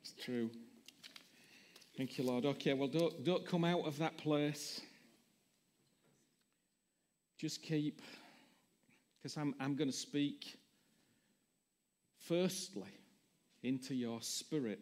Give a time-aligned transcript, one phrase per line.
[0.00, 0.48] It's true.
[1.96, 2.44] Thank you, Lord.
[2.44, 4.80] Okay, well, don't, don't come out of that place.
[7.38, 8.00] Just keep,
[9.18, 10.56] because I'm, I'm going to speak
[12.20, 12.90] firstly
[13.64, 14.78] into your spirit,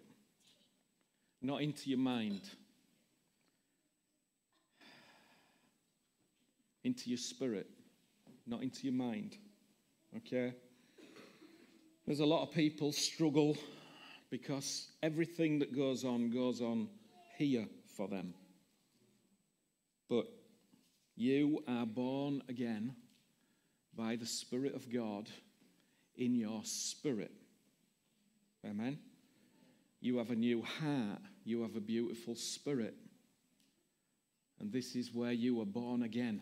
[1.40, 2.42] not into your mind.
[6.84, 7.68] Into your spirit,
[8.46, 9.38] not into your mind.
[10.18, 10.52] Okay?
[12.10, 13.56] There's a lot of people struggle
[14.30, 16.88] because everything that goes on goes on
[17.38, 18.34] here for them.
[20.08, 20.26] But
[21.14, 22.96] you are born again
[23.96, 25.28] by the Spirit of God
[26.16, 27.30] in your spirit.
[28.66, 28.98] Amen.
[30.00, 32.96] You have a new heart, you have a beautiful spirit.
[34.58, 36.40] And this is where you are born again.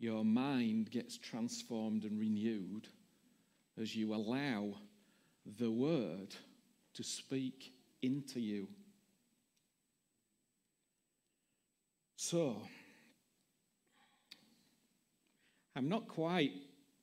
[0.00, 2.88] Your mind gets transformed and renewed
[3.80, 4.74] as you allow
[5.58, 6.34] the word
[6.94, 8.68] to speak into you.
[12.16, 12.62] So,
[15.76, 16.52] I'm not quite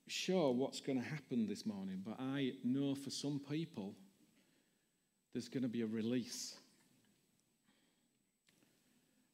[0.08, 3.94] sure what's going to happen this morning, but I know for some people
[5.32, 6.56] there's going to be a release.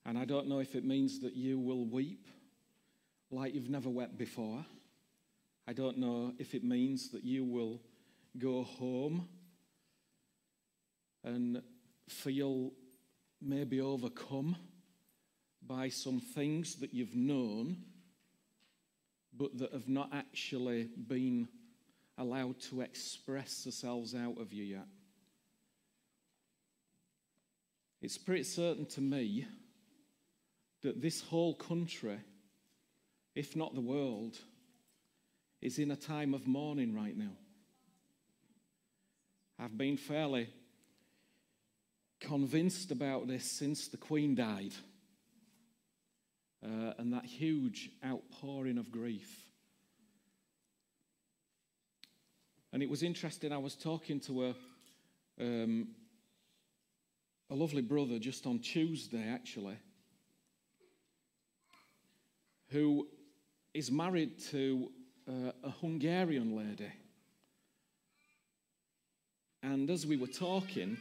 [0.07, 2.27] And I don't know if it means that you will weep
[3.31, 4.65] like you've never wept before.
[5.71, 7.81] I don't know if it means that you will
[8.37, 9.29] go home
[11.23, 11.63] and
[12.09, 12.73] feel
[13.41, 14.57] maybe overcome
[15.65, 17.85] by some things that you've known
[19.33, 21.47] but that have not actually been
[22.19, 24.89] allowed to express themselves out of you yet.
[28.03, 29.47] It's pretty certain to me
[30.83, 32.19] that this whole country,
[33.37, 34.37] if not the world,
[35.61, 37.37] is in a time of mourning right now.
[39.59, 40.49] I've been fairly
[42.21, 44.73] convinced about this since the Queen died
[46.65, 49.47] uh, and that huge outpouring of grief.
[52.73, 54.55] And it was interesting, I was talking to a,
[55.41, 55.89] um,
[57.51, 59.77] a lovely brother just on Tuesday, actually,
[62.69, 63.09] who
[63.75, 64.91] is married to
[65.29, 66.93] uh, a Hungarian lady.
[69.63, 70.97] And as we were talking,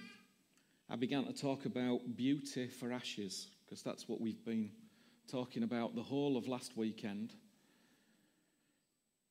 [0.90, 4.72] I began to talk about beauty for ashes, because that's what we've been
[5.31, 7.34] talking about the whole of last weekend.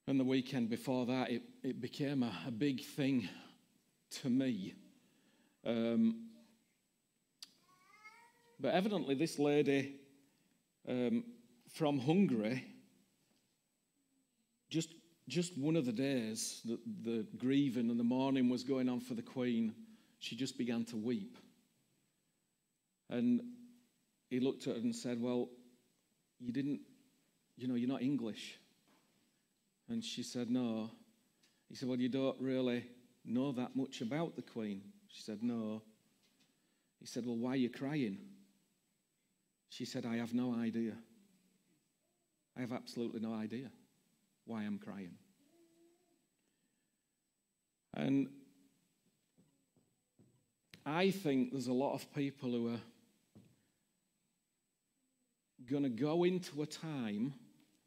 [0.06, 3.28] And the weekend before that, it, it became a, a big thing
[4.22, 4.74] to me.
[5.66, 6.28] Um,
[8.58, 9.96] but evidently, this lady
[10.88, 11.24] um,
[11.74, 12.64] from Hungary,
[15.28, 19.14] just, one of the days that the grieving and the mourning was going on for
[19.14, 19.74] the Queen,
[20.18, 21.36] she just began to weep.
[23.10, 23.42] And
[24.28, 25.48] he looked at her and said, Well,
[26.40, 26.80] you didn't,
[27.56, 28.58] you know, you're not English.
[29.88, 30.90] And she said, No.
[31.68, 32.84] He said, Well, you don't really
[33.24, 34.82] know that much about the Queen.
[35.08, 35.82] She said, No.
[37.00, 38.18] He said, Well, why are you crying?
[39.70, 40.94] She said, I have no idea.
[42.56, 43.70] I have absolutely no idea
[44.48, 45.12] why I'm crying.
[47.94, 48.28] And
[50.86, 52.80] I think there's a lot of people who are
[55.68, 57.34] going to go into a time,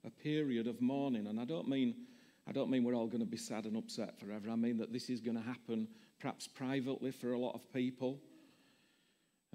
[0.05, 1.27] a period of mourning.
[1.27, 1.95] And I don't mean,
[2.47, 4.49] I don't mean we're all going to be sad and upset forever.
[4.49, 5.87] I mean that this is going to happen
[6.19, 8.19] perhaps privately for a lot of people.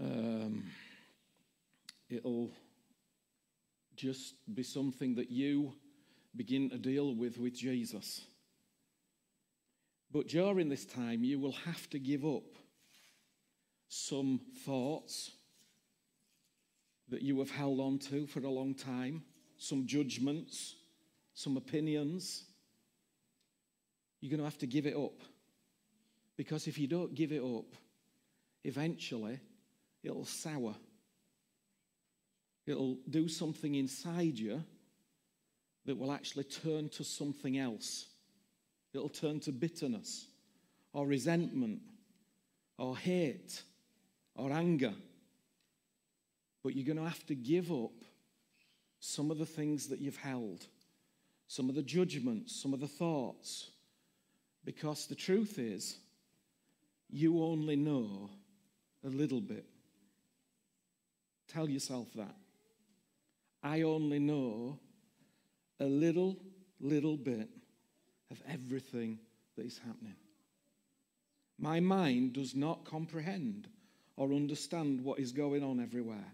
[0.01, 0.65] Um,
[2.11, 2.51] it'll
[3.95, 5.75] just be something that you
[6.37, 8.23] begin to deal with with Jesus.
[10.13, 12.45] But during this time, you will have to give up
[13.89, 15.31] some thoughts,
[17.09, 19.23] that you have held on to for a long time,
[19.59, 20.75] some judgments,
[21.35, 22.45] some opinions.
[24.21, 25.23] You're going to have to give it up.
[26.37, 27.77] Because if you don't give it up,
[28.65, 29.39] eventually
[30.03, 30.75] it'll sour.
[32.67, 34.65] It'll do something inside you
[35.87, 38.07] that will actually turn to something else.
[38.93, 40.27] It'll turn to bitterness
[40.93, 41.81] or resentment
[42.77, 43.63] or hate
[44.35, 44.95] or anger.
[46.63, 47.93] But you're going to have to give up
[48.99, 50.67] some of the things that you've held,
[51.47, 53.71] some of the judgments, some of the thoughts.
[54.65, 55.97] Because the truth is,
[57.09, 58.31] you only know
[59.05, 59.65] a little bit.
[61.47, 62.35] Tell yourself that.
[63.63, 64.81] I only know
[65.81, 66.37] a little,
[66.81, 67.49] little bit
[68.31, 69.19] of everything
[69.57, 70.17] that is happening.
[71.59, 73.69] My mind does not comprehend
[74.17, 76.33] or understand what is going on everywhere.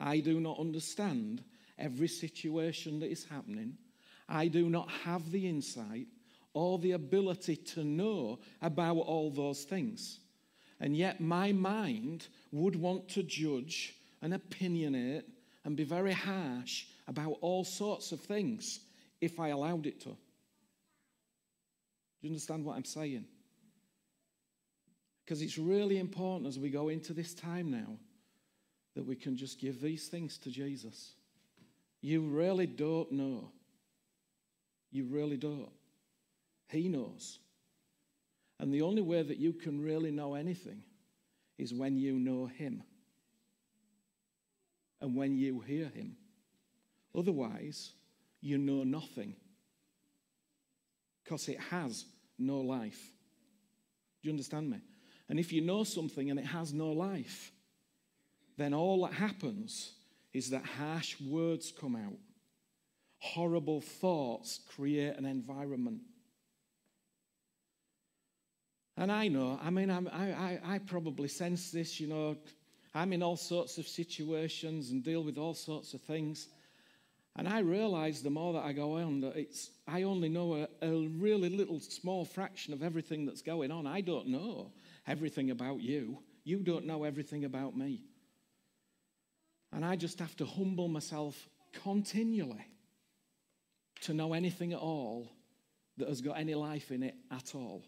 [0.00, 1.42] I do not understand
[1.78, 3.76] every situation that is happening.
[4.28, 6.06] I do not have the insight
[6.54, 10.20] or the ability to know about all those things.
[10.80, 15.24] And yet, my mind would want to judge and opinionate
[15.64, 18.80] and be very harsh about all sorts of things
[19.20, 20.08] if I allowed it to.
[20.08, 20.16] Do
[22.22, 23.24] you understand what I'm saying?
[25.24, 27.98] Because it's really important as we go into this time now
[28.94, 31.12] that we can just give these things to Jesus.
[32.00, 33.50] You really don't know.
[34.90, 35.70] You really don't.
[36.68, 37.38] He knows.
[38.60, 40.82] And the only way that you can really know anything
[41.58, 42.82] is when you know Him
[45.00, 46.16] and when you hear Him.
[47.16, 47.92] Otherwise,
[48.40, 49.34] you know nothing
[51.22, 52.04] because it has
[52.38, 53.10] no life.
[54.22, 54.78] Do you understand me?
[55.28, 57.50] And if you know something and it has no life,
[58.56, 59.92] then all that happens
[60.32, 62.18] is that harsh words come out.
[63.18, 66.02] Horrible thoughts create an environment.
[68.96, 72.36] And I know, I mean, I'm, i I, I probably sense this, you know.
[72.94, 76.48] I'm in all sorts of situations and deal with all sorts of things.
[77.36, 80.86] And I realize the more that I go on that it's, I only know a,
[80.86, 83.86] a really little small fraction of everything that's going on.
[83.86, 84.70] I don't know
[85.06, 86.18] everything about you.
[86.44, 88.04] You don't know everything about me.
[89.72, 91.48] And I just have to humble myself
[91.82, 92.66] continually
[94.02, 95.32] to know anything at all
[95.96, 97.82] that has got any life in it at all.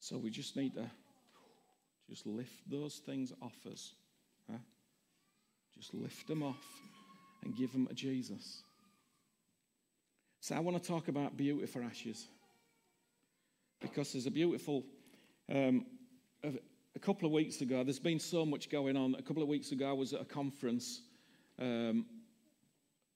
[0.00, 0.90] So we just need to
[2.08, 3.92] just lift those things off us.
[4.50, 4.56] Huh?
[5.76, 6.56] Just lift them off
[7.48, 8.62] and give them to Jesus.
[10.40, 12.28] So I want to talk about beauty for ashes
[13.80, 14.84] because there's a beautiful.
[15.50, 15.86] Um,
[16.44, 16.52] a,
[16.94, 19.14] a, couple of weeks ago, there's been so much going on.
[19.14, 21.00] A couple of weeks ago, I was at a conference
[21.58, 22.04] um,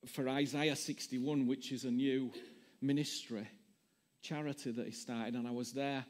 [0.07, 2.33] for Isaiah 61, which is a new
[2.81, 3.47] ministry
[4.23, 6.07] charity that he started, and I was there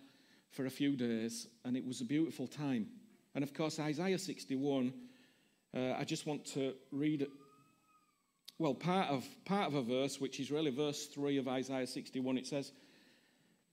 [0.50, 2.86] for a few days, and it was a beautiful time.
[3.34, 4.92] And of course, Isaiah 61,
[5.74, 7.26] uh, I just want to read,
[8.62, 12.38] well, part of, part of a verse, which is really verse 3 of Isaiah 61.
[12.38, 12.70] It says,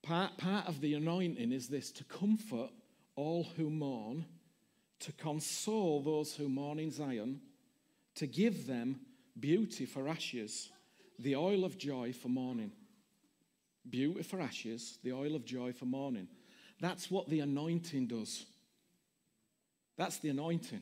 [0.01, 2.71] part, part of the anointing is this to comfort
[3.15, 4.25] all who mourn,
[5.01, 7.39] to console those who mourn in Zion,
[8.15, 9.01] to give them
[9.39, 10.69] beauty for ashes,
[11.19, 12.71] the oil of joy for mourning.
[13.87, 16.27] Beauty for ashes, the oil of joy for mourning.
[16.81, 18.43] That's what the anointing does.
[19.97, 20.81] That's the anointing.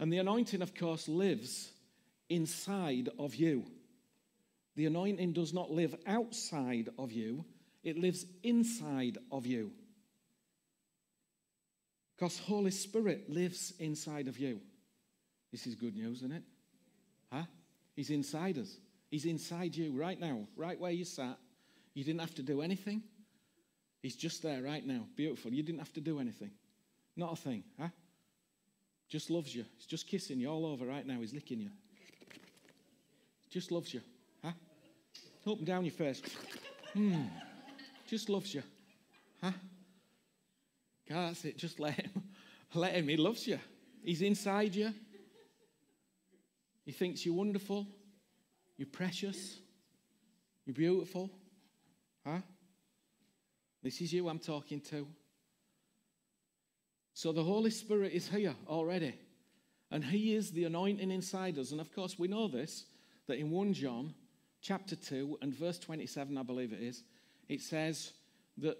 [0.00, 1.70] And the anointing, of course, lives
[2.28, 3.64] inside of you.
[4.76, 7.44] The anointing does not live outside of you,
[7.82, 9.72] it lives inside of you.
[12.16, 14.60] Because Holy Spirit lives inside of you.
[15.52, 16.42] This is good news, isn't it?
[17.30, 17.44] Huh?
[17.94, 18.76] He's inside us.
[19.10, 21.38] He's inside you right now, right where you sat.
[21.94, 23.02] You didn't have to do anything.
[24.02, 25.06] He's just there right now.
[25.16, 25.52] Beautiful.
[25.52, 26.50] You didn't have to do anything.
[27.16, 27.88] Not a thing, huh?
[29.08, 29.64] Just loves you.
[29.76, 31.20] He's just kissing you all over right now.
[31.20, 31.70] He's licking you.
[33.50, 34.00] Just loves you,
[34.42, 34.52] huh?
[35.46, 36.22] Open down your face.
[36.92, 37.22] Hmm.
[38.06, 38.62] Just loves you,
[39.42, 39.52] huh?
[41.08, 41.56] God, that's it.
[41.56, 42.10] Just let him.
[42.74, 43.08] Let him.
[43.08, 43.58] He loves you.
[44.02, 44.92] He's inside you.
[46.84, 47.86] He thinks you're wonderful.
[48.76, 49.58] You're precious.
[50.66, 51.30] You're beautiful.
[52.26, 52.40] Huh?
[53.82, 55.06] This is you I'm talking to.
[57.14, 59.14] So the Holy Spirit is here already.
[59.90, 61.70] And He is the anointing inside us.
[61.70, 62.84] And of course, we know this
[63.26, 64.14] that in 1 John
[64.60, 67.02] chapter 2 and verse 27, I believe it is,
[67.48, 68.12] it says
[68.58, 68.76] that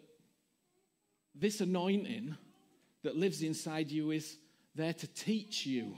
[1.35, 2.37] this anointing
[3.03, 4.39] that lives inside you is
[4.75, 5.97] there to teach you.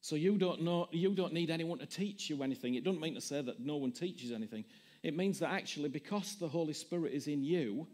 [0.00, 2.74] So you don't know, you don't need anyone to teach you anything.
[2.74, 4.64] It doesn't mean to say that no one teaches anything.
[5.02, 7.86] It means that actually, because the Holy Spirit is in you,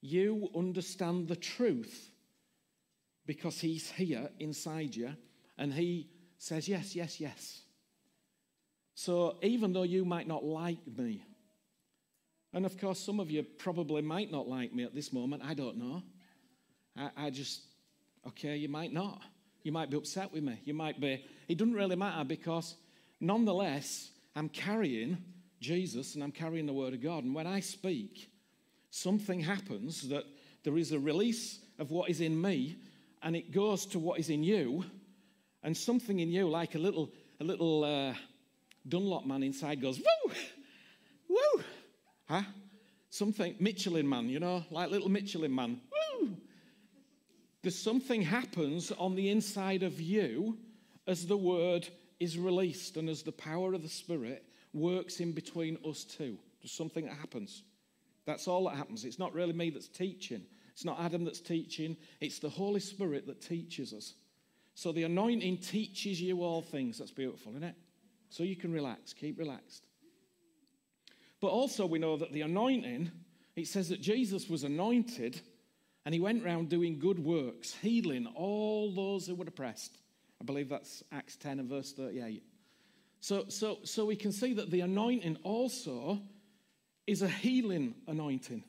[0.00, 2.10] you understand the truth
[3.26, 5.14] because He's here inside you
[5.58, 6.08] and He
[6.38, 7.62] says, Yes, yes, yes.
[8.96, 11.22] So even though you might not like me,
[12.54, 15.52] and of course, some of you probably might not like me at this moment, I
[15.52, 16.02] don't know.
[16.96, 17.60] I, I just,
[18.26, 19.20] okay, you might not.
[19.62, 20.58] You might be upset with me.
[20.64, 22.74] You might be, it doesn't really matter because
[23.20, 25.18] nonetheless, I'm carrying
[25.60, 27.22] Jesus and I'm carrying the Word of God.
[27.22, 28.30] And when I speak,
[28.88, 30.24] something happens that
[30.64, 32.76] there is a release of what is in me
[33.22, 34.86] and it goes to what is in you
[35.62, 38.14] and something in you like a little a little uh,
[38.88, 40.32] dunlop man inside goes woo
[41.28, 41.64] woo
[42.28, 42.42] huh
[43.16, 45.80] something, Michelin man, you know, like little Michelin man.
[46.20, 46.36] Woo!
[47.62, 50.58] There's something happens on the inside of you
[51.06, 51.88] as the word
[52.20, 56.38] is released and as the power of the Spirit works in between us two.
[56.60, 57.64] There's something that happens.
[58.26, 59.04] That's all that happens.
[59.04, 60.42] It's not really me that's teaching.
[60.72, 61.96] It's not Adam that's teaching.
[62.20, 64.14] It's the Holy Spirit that teaches us.
[64.74, 66.98] So the anointing teaches you all things.
[66.98, 67.74] That's beautiful, isn't it?
[68.28, 69.86] So you can relax, keep relaxed.
[71.40, 73.10] But also, we know that the anointing,
[73.54, 75.40] it says that Jesus was anointed
[76.04, 79.98] and he went around doing good works, healing all those who were oppressed.
[80.40, 82.42] I believe that's Acts 10 and verse 38.
[83.20, 86.20] So, so, so we can see that the anointing also
[87.06, 88.62] is a healing anointing.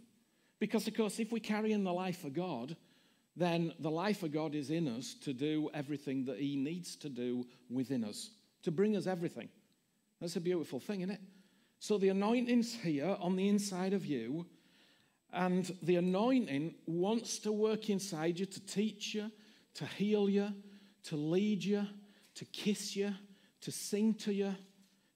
[0.60, 2.76] Because, of course, if we carry in the life of God,
[3.36, 7.10] then the life of God is in us to do everything that He needs to
[7.10, 8.32] do within us,
[8.64, 9.50] to bring us everything.
[10.20, 11.22] That's a beautiful thing, isn't it?
[11.80, 14.48] So the anointing's here on the inside of you,
[15.32, 19.32] and the anointing wants to work inside you to teach you,
[19.76, 20.54] to heal you,
[21.04, 21.86] to lead you,
[22.36, 23.14] to kiss you,
[23.62, 24.56] to sing to you,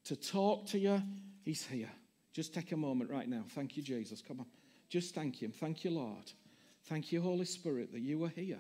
[0.04, 1.02] to talk to you.
[1.44, 1.90] He's here.
[2.34, 3.44] Just take a moment right now.
[3.50, 4.22] Thank you, Jesus.
[4.22, 4.46] Come on.
[4.90, 5.52] Just thank Him.
[5.52, 6.32] Thank you, Lord.
[6.86, 8.60] Thank you, Holy Spirit, that you are here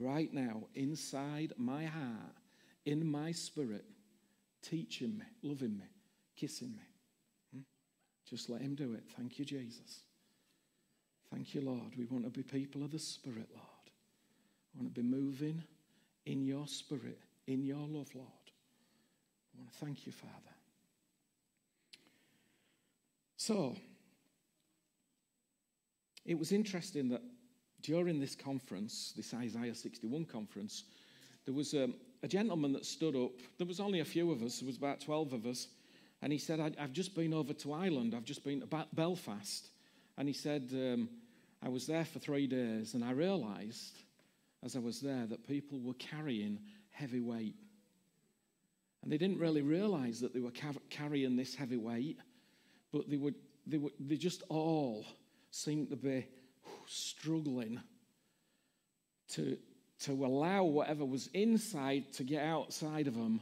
[0.00, 2.34] right now inside my heart,
[2.86, 3.84] in my spirit,
[4.64, 5.84] teaching me, loving me,
[6.36, 6.82] kissing me.
[7.52, 7.60] Hmm?
[8.28, 9.04] Just let Him do it.
[9.16, 10.02] Thank you, Jesus.
[11.32, 11.96] Thank you, Lord.
[11.96, 13.90] We want to be people of the Spirit, Lord.
[14.74, 15.62] We want to be moving
[16.26, 18.28] in your Spirit, in your love, Lord.
[19.54, 20.32] I want to thank you, Father.
[23.36, 23.76] So,
[26.24, 27.22] it was interesting that
[27.82, 30.84] during this conference, this Isaiah 61 conference,
[31.44, 31.90] there was a,
[32.24, 33.32] a, gentleman that stood up.
[33.58, 35.68] There was only a few of us, there was about 12 of us.
[36.22, 39.68] And he said, I, have just been over to Ireland, I've just been to Belfast.
[40.16, 41.08] And he said, um,
[41.62, 43.98] I was there for three days, and I realized
[44.62, 46.58] as I was there that people were carrying
[46.90, 47.56] heavy weight.
[49.02, 52.18] And they didn't really realize that they were ca- carrying this heavy weight,
[52.90, 53.34] but they, would,
[53.66, 55.04] they, would, they just all
[55.50, 56.26] seemed to be
[56.86, 57.80] struggling
[59.28, 59.58] to,
[60.00, 63.40] to allow whatever was inside to get outside of them,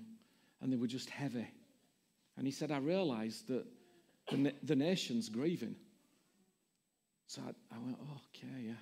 [0.61, 1.49] and they were just heavy.
[2.37, 3.65] And he said, I realized that
[4.31, 5.77] the, the nation's grieving.
[7.27, 8.73] So I, I went, oh, okay, yeah.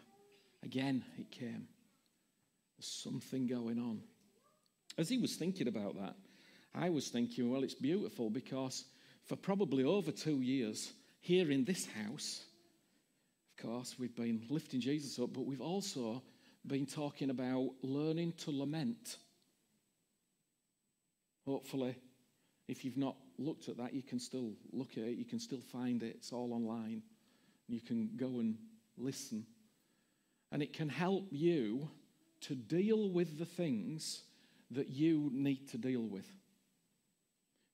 [0.62, 1.66] Again, it came.
[2.76, 4.02] There's something going on.
[4.98, 6.14] As he was thinking about that,
[6.74, 8.84] I was thinking, well, it's beautiful because
[9.24, 12.42] for probably over two years, here in this house,
[13.56, 16.22] of course, we've been lifting Jesus up, but we've also
[16.66, 19.16] been talking about learning to lament.
[21.46, 21.96] Hopefully,
[22.68, 25.60] if you've not looked at that, you can still look at it, you can still
[25.60, 27.02] find it, it's all online.
[27.66, 28.56] You can go and
[28.96, 29.46] listen.
[30.52, 31.88] And it can help you
[32.42, 34.22] to deal with the things
[34.70, 36.26] that you need to deal with.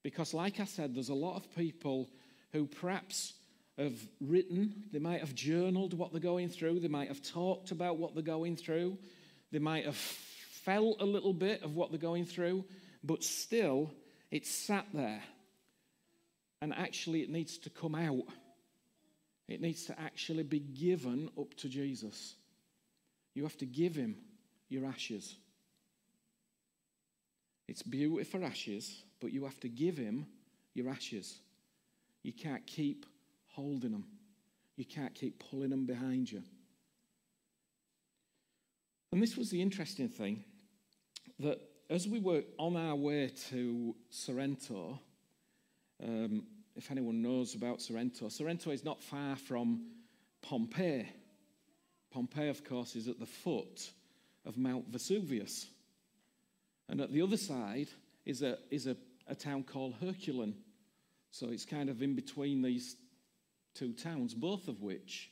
[0.02, 2.08] Because, like I said, there's a lot of people
[2.52, 3.34] who perhaps
[3.78, 7.98] have written, they might have journaled what they're going through, they might have talked about
[7.98, 8.96] what they're going through,
[9.52, 12.64] they might have felt a little bit of what they're going through,
[13.04, 13.90] but still
[14.30, 15.22] it's sat there.
[16.62, 18.24] And actually, it needs to come out.
[19.46, 22.34] It needs to actually be given up to Jesus.
[23.34, 24.16] You have to give him
[24.68, 25.36] your ashes.
[27.68, 30.26] It's beauty for ashes, but you have to give him
[30.74, 31.38] your ashes.
[32.22, 33.06] You can't keep
[33.56, 34.04] holding them,
[34.76, 36.42] you can't keep pulling them behind you.
[39.10, 40.44] And this was the interesting thing
[41.38, 41.58] that
[41.88, 45.00] as we were on our way to Sorrento,
[46.02, 46.42] um,
[46.74, 49.86] if anyone knows about Sorrento, Sorrento is not far from
[50.42, 51.08] Pompeii.
[52.12, 53.90] Pompeii, of course, is at the foot
[54.44, 55.66] of Mount Vesuvius.
[56.88, 57.88] And at the other side
[58.26, 58.96] is a, is a,
[59.26, 60.56] a town called Herculaneum.
[61.30, 62.96] So it's kind of in between these
[63.76, 65.30] two towns, both of which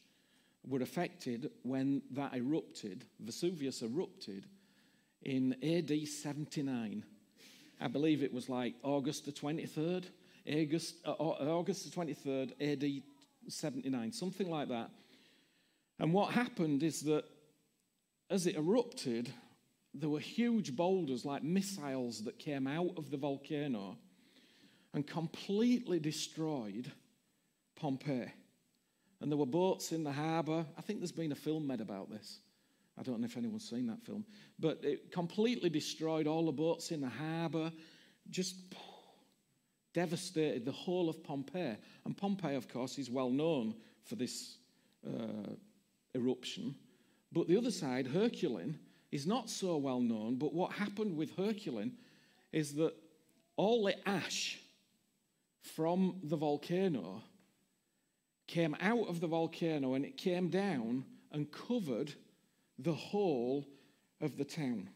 [0.67, 4.47] were affected when that erupted, Vesuvius erupted
[5.23, 7.05] in AD 79.
[7.81, 10.05] I believe it was like August the 23rd,
[10.47, 13.03] August, uh, August the 23rd, AD
[13.49, 14.91] 79, something like that.
[15.99, 17.25] And what happened is that
[18.31, 19.33] as it erupted,
[19.93, 23.97] there were huge boulders like missiles that came out of the volcano
[24.93, 26.91] and completely destroyed
[27.76, 28.33] Pompeii.
[29.21, 30.66] And there were boats in the harbour.
[30.76, 32.40] I think there's been a film made about this.
[32.99, 34.25] I don't know if anyone's seen that film.
[34.59, 37.73] But it completely destroyed all the boats in the harbour,
[38.31, 38.57] just
[39.93, 41.76] devastated the whole of Pompeii.
[42.04, 44.59] And Pompeii, of course, is well known for this
[45.07, 45.54] uh,
[46.14, 46.75] eruption.
[47.33, 48.78] But the other side, Herculaneum,
[49.11, 50.37] is not so well known.
[50.37, 51.93] But what happened with Herculaneum
[52.52, 52.95] is that
[53.57, 54.59] all the ash
[55.62, 57.23] from the volcano
[58.47, 62.13] came out of the volcano and it came down and covered
[62.79, 63.67] the whole
[64.21, 64.89] of the town,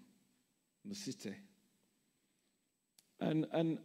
[0.85, 1.35] the city.
[3.21, 3.79] And, and,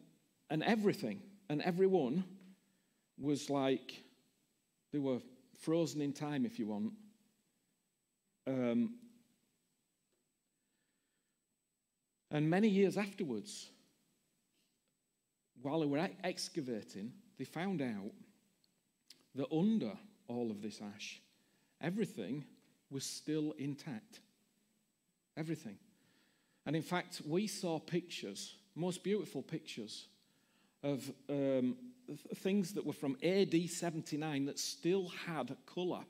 [0.50, 2.24] and everything and everyone
[3.20, 4.04] was like
[4.92, 5.20] they were
[5.60, 6.94] frozen in time, if you want.
[8.46, 8.96] Um,
[12.30, 13.70] and many years afterwards,
[15.62, 18.12] while they were excavating, they found out
[19.36, 19.92] that under
[20.28, 21.22] all of this ash,
[21.82, 22.46] everything
[22.90, 24.20] was still intact.
[25.36, 25.78] Everything.
[26.66, 30.08] And in fact, we saw pictures, most beautiful pictures,
[30.84, 31.76] of um,
[32.36, 36.04] things that were from AD 79 that still had colour.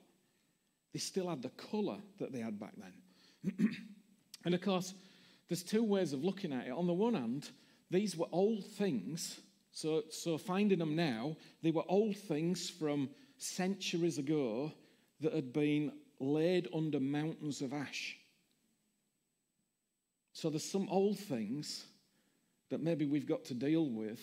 [0.92, 3.76] They still had the colour that they had back then.
[4.44, 4.94] and of course,
[5.48, 6.70] there's two ways of looking at it.
[6.70, 7.50] On the one hand,
[7.90, 9.40] these were old things.
[9.74, 14.72] So, so finding them now, they were old things from centuries ago
[15.20, 18.16] that had been laid under mountains of ash.
[20.32, 21.86] So there's some old things
[22.70, 24.20] that maybe we've got to deal with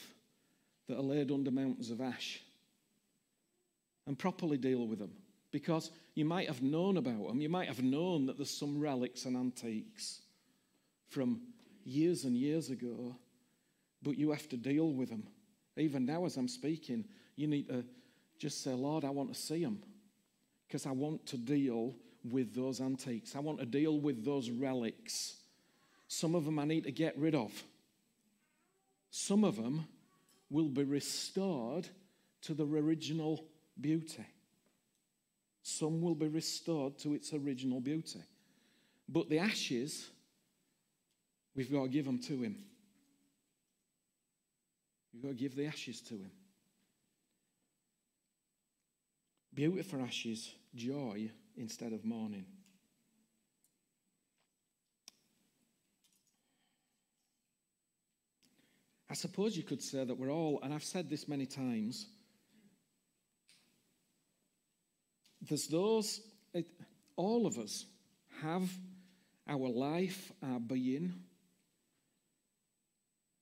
[0.88, 2.41] that are laid under mountains of ash
[4.08, 5.12] and properly deal with them.
[5.51, 9.25] Because you might have known about them, you might have known that there's some relics
[9.25, 10.22] and antiques
[11.10, 11.41] from
[11.84, 13.17] years and years ago,
[14.01, 15.27] but you have to deal with them.
[15.78, 17.86] Even now, as I'm speaking, you need to
[18.38, 19.82] just say, Lord, I want to see them
[20.68, 21.96] because I want to deal
[22.30, 23.36] with those antiques.
[23.36, 25.36] I want to deal with those relics.
[26.08, 27.51] Some of them I need to get rid of.
[29.10, 29.88] Some of them
[30.50, 31.88] will be restored
[32.42, 33.46] to their original
[33.80, 34.25] beauty.
[35.63, 38.22] Some will be restored to its original beauty.
[39.08, 40.10] But the ashes,
[41.56, 42.58] we've got to give them to Him.
[45.13, 46.32] We've got to give the ashes to Him.
[49.54, 52.45] Beauty for ashes, joy instead of mourning.
[59.10, 62.08] I suppose you could say that we're all, and I've said this many times,
[65.41, 66.21] there's those,
[66.54, 66.67] it,
[67.17, 67.86] all of us
[68.41, 68.69] have
[69.50, 71.13] our life, our being,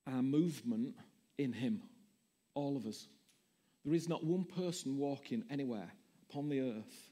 [0.08, 0.96] our movement
[1.40, 1.82] in Him.
[2.54, 3.08] All of us.
[3.84, 5.92] There is not one person walking anywhere
[6.30, 7.10] upon the earth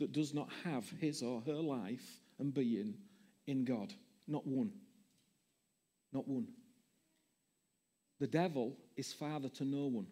[0.00, 2.94] that does not have his or her life and being
[3.46, 3.92] in God.
[4.26, 4.72] Not one.
[6.12, 6.48] Not one.
[8.20, 10.06] The devil is father to no one.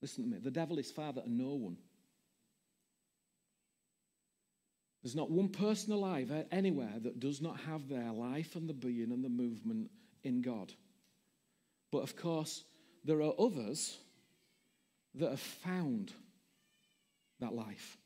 [0.00, 0.38] Listen to me.
[0.38, 1.76] The devil is father to no one.
[5.02, 9.10] There's not one person alive anywhere that does not have their life and the being
[9.10, 9.90] and the movement
[10.22, 10.72] in God.
[11.92, 12.64] But of course,
[13.04, 13.98] there are others
[15.14, 16.12] that have found
[17.38, 17.98] that life.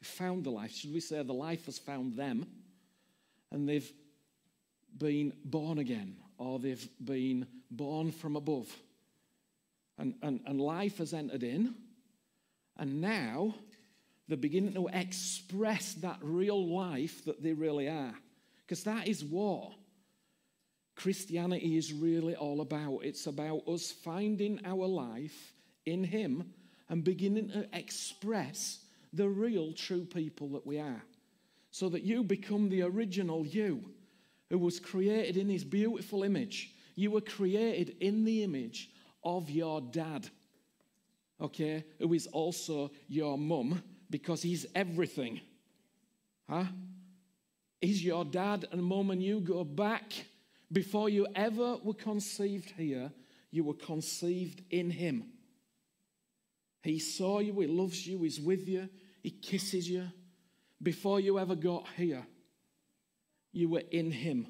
[0.00, 0.74] They found the life.
[0.74, 2.46] Should we say the life has found them
[3.52, 3.92] and they've
[4.96, 8.74] been born again or they've been born from above.
[9.98, 11.74] And, and, and life has entered in,
[12.76, 13.54] and now
[14.26, 18.14] they're beginning to express that real life that they really are.
[18.66, 19.72] Because that is what
[20.96, 23.00] Christianity is really all about.
[23.02, 25.52] It's about us finding our life
[25.86, 26.52] in Him
[26.88, 28.80] and beginning to express
[29.12, 31.02] the real true people that we are.
[31.70, 33.84] So that you become the original you
[34.50, 36.72] who was created in his beautiful image.
[36.94, 38.90] You were created in the image
[39.24, 40.28] of your dad,
[41.40, 45.40] okay, who is also your mum because he's everything.
[46.48, 46.66] Huh?
[47.80, 50.12] He's your dad and mum, and you go back
[50.74, 53.10] before you ever were conceived here,
[53.50, 55.24] you were conceived in him.
[56.82, 58.88] He saw you, he loves you, he's with you,
[59.22, 60.08] he kisses you.
[60.82, 62.26] Before you ever got here,
[63.54, 64.46] you were in Him.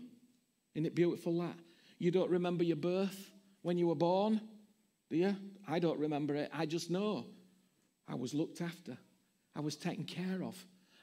[0.74, 1.54] Isn't it beautiful that?
[1.98, 3.30] You don't remember your birth
[3.62, 4.40] when you were born,
[5.10, 5.36] do you?
[5.68, 6.50] I don't remember it.
[6.52, 7.26] I just know
[8.08, 8.98] I was looked after,
[9.54, 10.56] I was taken care of.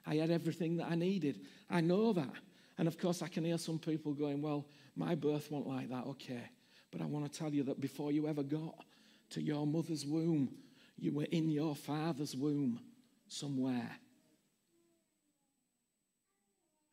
[0.05, 1.45] I had everything that I needed.
[1.69, 2.33] I know that.
[2.77, 6.05] And of course, I can hear some people going, Well, my birth won't like that.
[6.07, 6.43] Okay.
[6.91, 8.83] But I want to tell you that before you ever got
[9.31, 10.49] to your mother's womb,
[10.97, 12.79] you were in your father's womb
[13.27, 13.89] somewhere.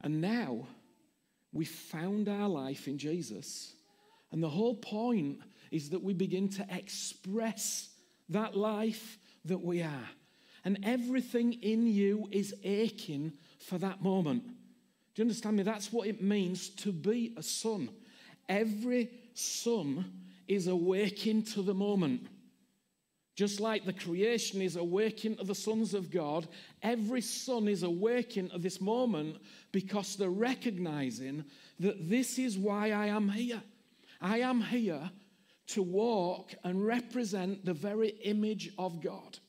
[0.02, 0.68] And now
[1.52, 3.74] we found our life in Jesus.
[4.30, 5.40] And the whole point
[5.72, 7.88] is that we begin to express
[8.28, 10.08] that life that we are.
[10.64, 14.42] and everything in you is aching for that moment.
[15.18, 15.64] Do you understand me?
[15.64, 17.90] That's what it means to be a son.
[18.48, 20.04] Every son
[20.46, 22.28] is awaking to the moment.
[23.34, 26.46] Just like the creation is awaking to the sons of God,
[26.84, 29.38] every son is awaking to this moment
[29.72, 31.44] because they're recognizing
[31.80, 33.60] that this is why I am here.
[34.20, 35.10] I am here
[35.70, 39.40] to walk and represent the very image of God.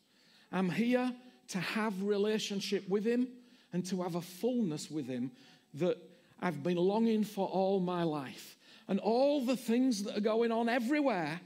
[0.52, 1.14] I'm here
[1.50, 3.28] to have relationship with him
[3.72, 5.30] and to have a fullness with him
[5.76, 5.98] that
[6.42, 8.58] I've been longing for all my life.
[8.88, 11.40] And all the things that are going on everywhere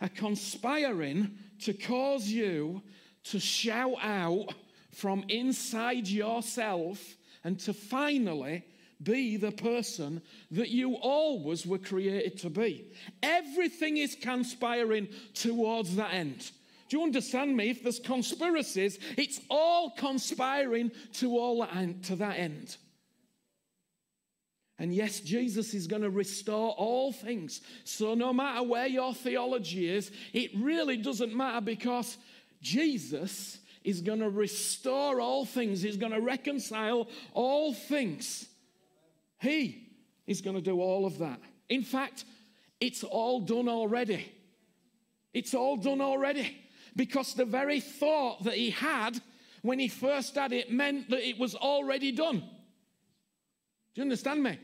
[0.00, 2.82] are conspiring to cause you
[3.24, 4.52] to shout out
[4.90, 8.64] from inside yourself and to finally
[9.02, 12.84] be the person that you always were created to be.
[13.22, 16.50] Everything is conspiring towards that end.
[16.88, 17.70] Do you understand me?
[17.70, 22.76] If there's conspiracies, it's all conspiring to all that end, to that end.
[24.82, 27.60] And yes, Jesus is going to restore all things.
[27.84, 32.18] So no matter where your theology is, it really doesn't matter because
[32.60, 35.82] Jesus is going to restore all things.
[35.82, 38.48] He's going to reconcile all things.
[39.40, 39.86] He
[40.26, 41.38] is going to do all of that.
[41.68, 42.24] In fact,
[42.80, 44.32] it's all done already.
[45.32, 46.56] It's all done already
[46.96, 49.20] because the very thought that he had
[49.62, 52.40] when he first had it meant that it was already done.
[53.94, 54.58] Do you understand me?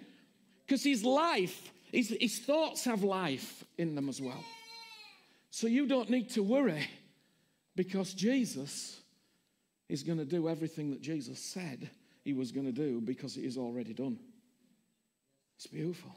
[0.68, 4.44] Because his life, his, his thoughts have life in them as well.
[5.50, 6.86] So you don't need to worry
[7.74, 9.00] because Jesus
[9.88, 11.88] is going to do everything that Jesus said
[12.22, 14.18] he was going to do because it is already done.
[15.56, 16.14] It's beautiful,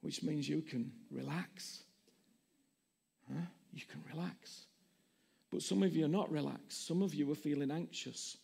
[0.00, 1.84] which means you can relax.
[3.32, 3.46] Huh?
[3.72, 4.64] You can relax.
[5.52, 6.88] But some of you are not relaxed.
[6.88, 8.38] Some of you are feeling anxious.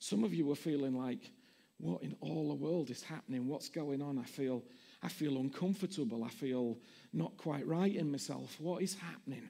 [0.00, 1.30] Some of you are feeling like,
[1.78, 3.46] what in all the world is happening?
[3.46, 4.18] What's going on?
[4.18, 4.62] I feel,
[5.02, 6.24] I feel uncomfortable.
[6.24, 6.78] I feel
[7.12, 8.56] not quite right in myself.
[8.60, 9.48] What is happening?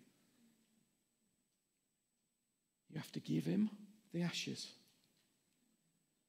[2.90, 3.70] You have to give him
[4.12, 4.68] the ashes.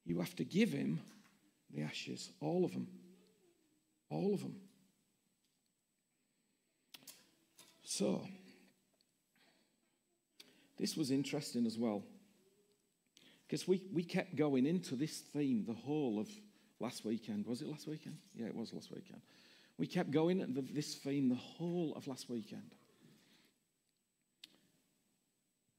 [0.05, 0.99] You have to give him
[1.73, 2.87] the ashes, all of them.
[4.09, 4.55] All of them.
[7.83, 8.27] So,
[10.77, 12.03] this was interesting as well.
[13.47, 16.29] Because we, we kept going into this theme the whole of
[16.81, 17.45] last weekend.
[17.45, 18.17] Was it last weekend?
[18.35, 19.21] Yeah, it was last weekend.
[19.77, 22.75] We kept going into this theme the whole of last weekend.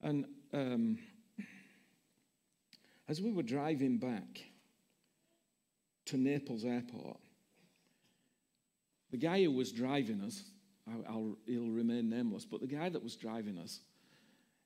[0.03, 0.99] And um,
[3.09, 4.41] as we were driving back
[6.07, 7.21] to Naples Airport,
[9.11, 10.43] the guy who was driving us,
[10.91, 13.81] I'll, I'll, he'll remain nameless, but the guy that was driving us,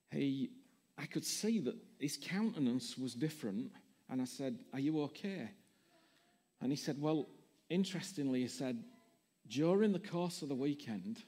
[0.09, 0.49] he,
[0.97, 3.71] I could see that his countenance was different.
[4.09, 5.51] And I said, Are you okay?
[6.61, 7.27] And he said, Well,
[7.69, 8.83] interestingly, he said,
[9.47, 11.23] during the course of the weekend,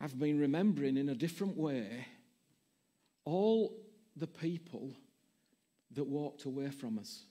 [0.00, 2.06] I've been remembering in a different way
[3.24, 3.76] all
[4.16, 4.90] the people
[5.92, 7.24] that walked away from us.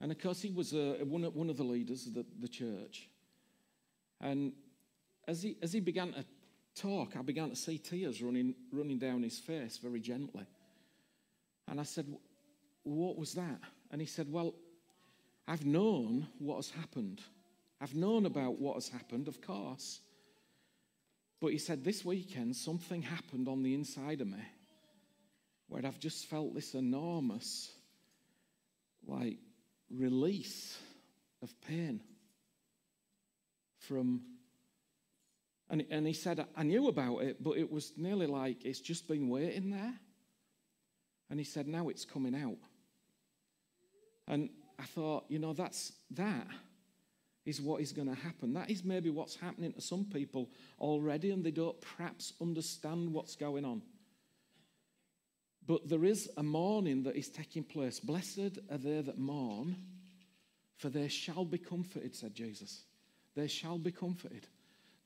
[0.00, 2.48] And of course, he was uh, one, of, one of the leaders of the, the
[2.48, 3.08] church.
[4.20, 4.52] And
[5.26, 6.24] as he, as he began to
[6.74, 10.44] talk, I began to see tears running, running down his face very gently.
[11.68, 12.06] And I said,
[12.84, 13.60] What was that?
[13.90, 14.54] And he said, Well,
[15.48, 17.20] I've known what has happened.
[17.80, 20.00] I've known about what has happened, of course.
[21.40, 24.42] But he said, This weekend, something happened on the inside of me
[25.68, 27.72] where I've just felt this enormous,
[29.06, 29.38] like,
[29.90, 30.78] release
[31.42, 32.00] of pain
[33.78, 34.22] from.
[35.70, 39.08] And, and he said, I knew about it, but it was nearly like it's just
[39.08, 39.94] been waiting there.
[41.30, 42.58] And he said, now it's coming out.
[44.26, 46.46] And I thought, you know, that's that
[47.44, 48.54] is what is going to happen.
[48.54, 53.36] That is maybe what's happening to some people already, and they don't perhaps understand what's
[53.36, 53.82] going on.
[55.66, 58.00] But there is a mourning that is taking place.
[58.00, 59.76] Blessed are they that mourn,
[60.76, 62.82] for they shall be comforted, said Jesus.
[63.34, 64.46] They shall be comforted.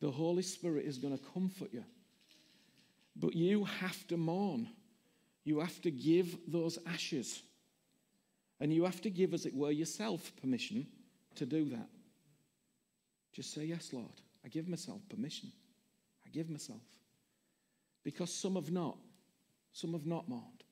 [0.01, 1.85] The Holy Spirit is going to comfort you.
[3.17, 4.69] But you have to mourn.
[5.45, 7.43] You have to give those ashes.
[8.61, 10.87] And you have to give, as it were, yourself permission
[11.37, 11.89] to do that.
[13.33, 14.07] Just say, Yes, Lord.
[14.45, 15.51] I give myself permission.
[16.25, 16.83] I give myself.
[18.05, 18.97] Because some have not.
[19.73, 20.65] Some have not mourned.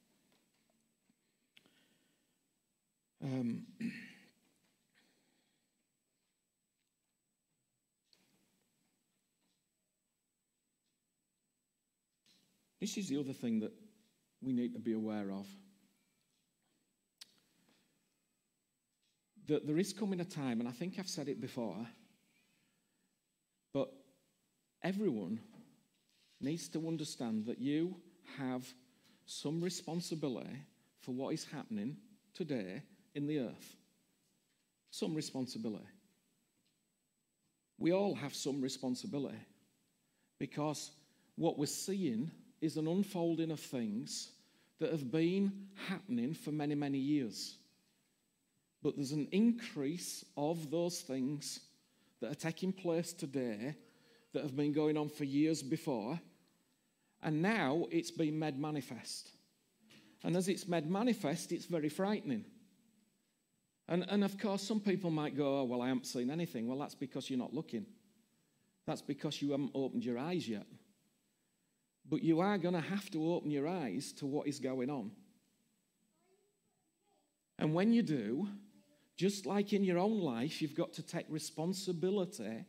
[3.22, 3.62] Um,
[12.86, 13.72] This is the other thing that
[14.40, 15.46] we need to be aware of.
[19.48, 21.86] That there is coming a time, and I think I've said it before,
[23.72, 23.92] but
[24.82, 25.40] everyone
[26.40, 27.96] needs to understand that you
[28.38, 28.66] have
[29.26, 30.58] some responsibility
[31.00, 31.96] for what is happening
[32.34, 32.82] today
[33.14, 33.76] in the earth.
[34.90, 35.86] Some responsibility.
[37.78, 39.38] We all have some responsibility
[40.38, 40.90] because
[41.36, 42.30] what we're seeing
[42.60, 44.30] is an unfolding of things
[44.78, 45.52] that have been
[45.88, 47.56] happening for many, many years.
[48.82, 51.60] But there's an increase of those things
[52.20, 53.74] that are taking place today
[54.32, 56.20] that have been going on for years before.
[57.22, 59.30] And now it's been made manifest.
[60.22, 62.44] And as it's made manifest, it's very frightening.
[63.88, 66.66] And, and of course, some people might go, oh, Well, I haven't seen anything.
[66.66, 67.86] Well, that's because you're not looking.
[68.86, 70.66] That's because you haven't opened your eyes yet.
[72.08, 75.10] But you are going to have to open your eyes to what is going on.
[77.58, 78.48] And when you do,
[79.16, 82.64] just like in your own life, you've got to take responsibility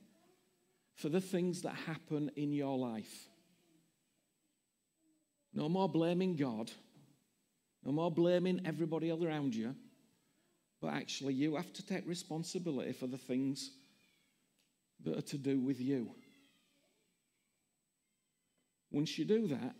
[0.95, 3.27] for the things that happen in your life.
[5.53, 6.71] No more blaming God,
[7.83, 9.75] no more blaming everybody around you,
[10.81, 13.71] but actually, you have to take responsibility for the things
[15.03, 16.11] that are to do with you.
[18.91, 19.75] Once you do that,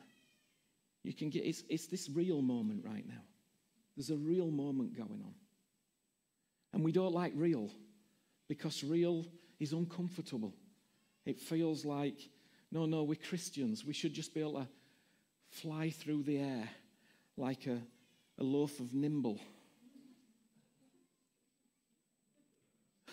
[1.04, 3.22] you can get it's, it's this real moment right now.
[3.96, 5.34] There's a real moment going on.
[6.78, 7.72] And we don't like real
[8.48, 9.26] because real
[9.60, 10.54] is uncomfortable.
[11.26, 12.30] It feels like,
[12.72, 13.84] no, no, we're Christians.
[13.84, 14.68] We should just be able to
[15.50, 16.70] fly through the air
[17.36, 17.82] like a,
[18.38, 19.40] a loaf of nimble.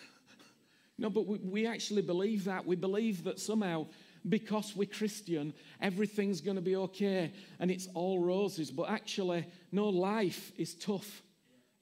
[0.98, 2.66] no, but we, we actually believe that.
[2.66, 3.86] We believe that somehow
[4.28, 8.70] because we're Christian, everything's going to be okay and it's all roses.
[8.70, 11.22] But actually, no, life is tough.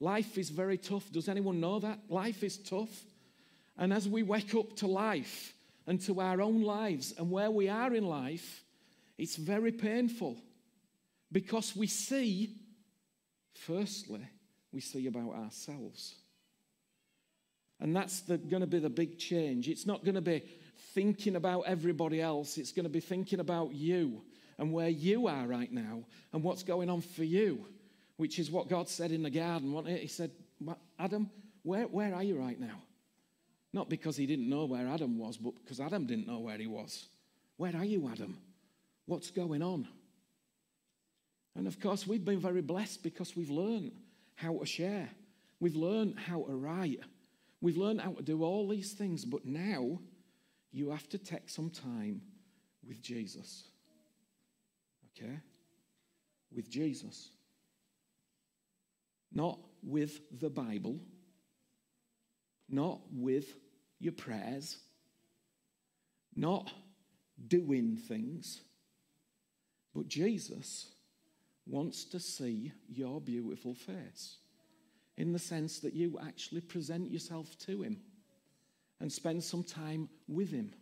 [0.03, 1.09] Life is very tough.
[1.13, 1.97] Does anyone know that?
[2.09, 2.89] Life is tough.
[3.77, 5.53] And as we wake up to life
[5.87, 8.65] and to our own lives and where we are in life,
[9.17, 10.35] it's very painful
[11.31, 12.53] because we see,
[13.53, 14.27] firstly,
[14.73, 16.15] we see about ourselves.
[17.79, 19.69] And that's going to be the big change.
[19.69, 20.43] It's not going to be
[20.93, 24.21] thinking about everybody else, it's going to be thinking about you
[24.57, 27.65] and where you are right now and what's going on for you,
[28.17, 29.85] which is what God said in the garden.
[29.85, 30.31] He said,
[30.99, 31.29] Adam,
[31.63, 32.81] where, where are you right now?
[33.71, 36.67] Not because he didn't know where Adam was, but because Adam didn't know where he
[36.67, 37.07] was.
[37.57, 38.37] Where are you, Adam?
[39.05, 39.87] What's going on?
[41.55, 43.91] And of course, we've been very blessed because we've learned
[44.35, 45.09] how to share.
[45.59, 46.99] We've learned how to write.
[47.61, 49.99] We've learned how to do all these things, but now
[50.71, 52.21] you have to take some time
[52.87, 53.65] with Jesus.
[55.15, 55.39] Okay?
[56.53, 57.29] With Jesus.
[59.33, 60.99] Not with the Bible,
[62.69, 63.45] not with
[63.99, 64.77] your prayers,
[66.35, 66.71] not
[67.47, 68.61] doing things,
[69.95, 70.91] but Jesus
[71.65, 74.37] wants to see your beautiful face
[75.17, 77.97] in the sense that you actually present yourself to Him
[78.99, 80.73] and spend some time with Him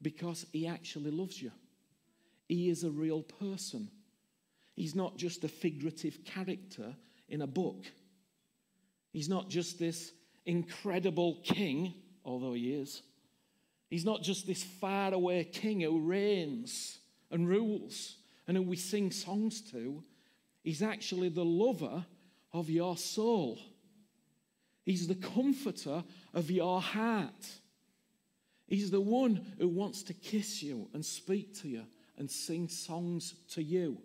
[0.00, 1.52] because He actually loves you.
[2.48, 3.88] He is a real person.
[4.74, 6.94] He's not just a figurative character
[7.28, 7.84] in a book.
[9.12, 10.12] He's not just this
[10.46, 13.02] incredible king, although he is.
[13.90, 16.98] He's not just this faraway king who reigns
[17.30, 20.02] and rules and who we sing songs to.
[20.64, 22.06] He's actually the lover
[22.52, 23.58] of your soul.
[24.84, 26.04] He's the comforter
[26.34, 27.46] of your heart.
[28.66, 31.82] He's the one who wants to kiss you and speak to you
[32.16, 33.98] and sing songs to you.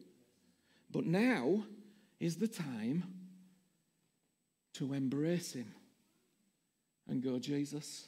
[0.92, 1.64] But now
[2.20, 3.04] is the time
[4.74, 5.74] to embrace him
[7.08, 8.08] and go, Jesus,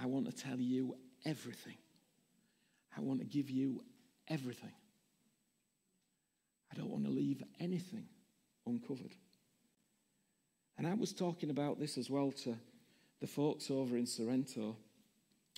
[0.00, 1.76] I want to tell you everything.
[2.96, 3.82] I want to give you
[4.28, 4.72] everything.
[6.72, 8.06] I don't want to leave anything
[8.66, 9.14] uncovered.
[10.78, 12.56] And I was talking about this as well to
[13.20, 14.76] the folks over in Sorrento,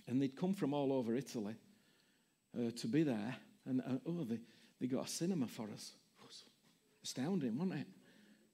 [0.07, 1.57] and they'd come from all over Italy
[2.57, 3.37] uh, to be there.
[3.67, 4.39] And uh, oh, they,
[4.81, 5.93] they got a cinema for us.
[7.09, 7.87] Astounding, wasn't it?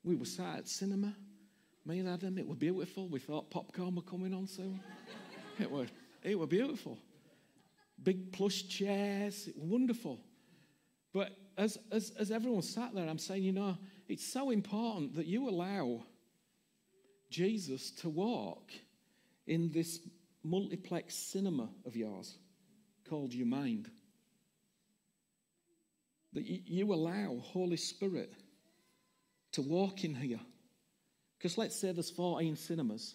[0.04, 1.12] We were sat at cinema,
[1.84, 2.38] me and Adam.
[2.38, 3.08] It was beautiful.
[3.08, 4.78] We thought popcorn were coming on soon.
[5.58, 5.88] it was,
[6.22, 6.96] it was beautiful.
[8.00, 10.20] Big plush chairs, it was wonderful.
[11.12, 15.26] But as, as, as everyone sat there, I'm saying, you know, it's so important that
[15.26, 16.04] you allow
[17.30, 18.70] Jesus to walk
[19.48, 19.98] in this
[20.44, 22.38] multiplex cinema of yours
[23.04, 23.90] called your mind.
[26.34, 28.34] that you, you allow Holy Spirit
[29.54, 30.40] to walk in here.
[31.38, 33.14] Because let's say there's 14 cinemas.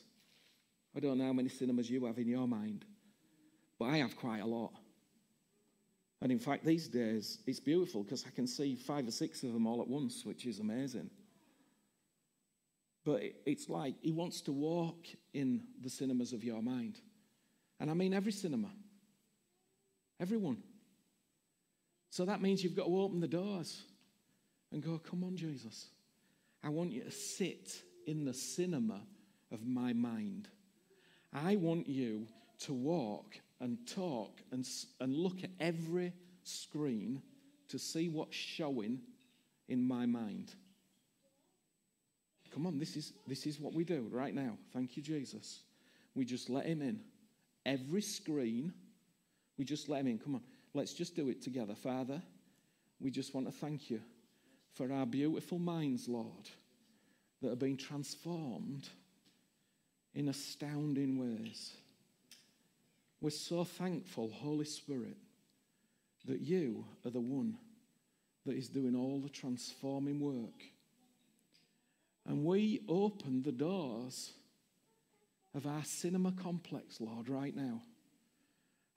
[0.95, 2.85] I don't know how many cinemas you have in your mind,
[3.77, 4.71] but I have quite a lot.
[6.21, 9.53] And in fact, these days, it's beautiful because I can see five or six of
[9.53, 11.09] them all at once, which is amazing.
[13.05, 16.99] But it's like he wants to walk in the cinemas of your mind.
[17.79, 18.69] And I mean every cinema,
[20.19, 20.57] everyone.
[22.09, 23.81] So that means you've got to open the doors
[24.71, 25.87] and go, Come on, Jesus.
[26.63, 29.01] I want you to sit in the cinema
[29.51, 30.47] of my mind.
[31.33, 32.27] I want you
[32.59, 34.67] to walk and talk and,
[34.99, 37.21] and look at every screen
[37.69, 38.99] to see what's showing
[39.67, 40.53] in my mind.
[42.51, 44.57] Come on, this is, this is what we do right now.
[44.73, 45.61] Thank you, Jesus.
[46.15, 46.99] We just let him in.
[47.65, 48.73] Every screen,
[49.57, 50.17] we just let him in.
[50.17, 50.41] Come on,
[50.73, 51.75] let's just do it together.
[51.75, 52.21] Father,
[52.99, 54.01] we just want to thank you
[54.73, 56.49] for our beautiful minds, Lord,
[57.41, 58.89] that are being transformed
[60.13, 61.73] in astounding ways.
[63.21, 65.17] We're so thankful, Holy Spirit,
[66.25, 67.57] that you are the one
[68.45, 70.63] that is doing all the transforming work.
[72.25, 74.31] And we open the doors
[75.55, 77.81] of our cinema complex, Lord, right now.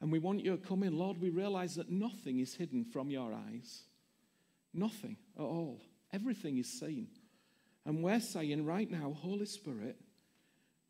[0.01, 0.99] And we want you to come in.
[0.99, 3.83] Lord, we realize that nothing is hidden from your eyes.
[4.75, 5.81] Nothing at all.
[6.13, 7.09] Everything is seen.
[7.85, 9.97] And we're saying right now, Holy Spirit,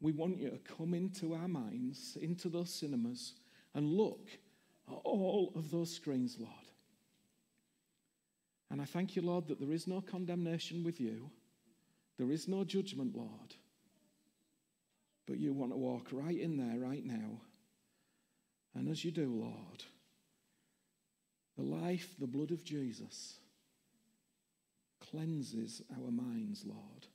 [0.01, 3.35] we want you to come into our minds, into those cinemas,
[3.75, 4.29] and look
[4.89, 6.51] at all of those screens, Lord.
[8.71, 11.31] And I thank you, Lord, that there is no condemnation with you,
[12.19, 13.55] there is no judgment, Lord.
[15.27, 17.41] But you want to walk right in there right now.
[18.75, 19.85] And as you do, Lord,
[21.57, 23.39] the life, the blood of Jesus
[25.13, 27.07] cleanses our minds, Lord,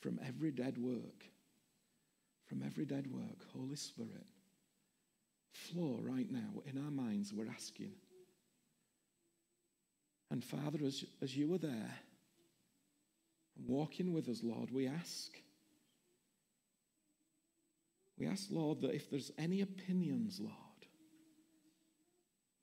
[0.00, 1.24] from every dead work
[2.48, 4.26] from every dead work, Holy Spirit,
[5.52, 7.92] flow right now in our minds, we're asking.
[10.30, 11.94] And Father, as, as you are there,
[13.66, 15.30] walking with us, Lord, we ask.
[18.18, 20.52] We ask, Lord, that if there's any opinions, Lord,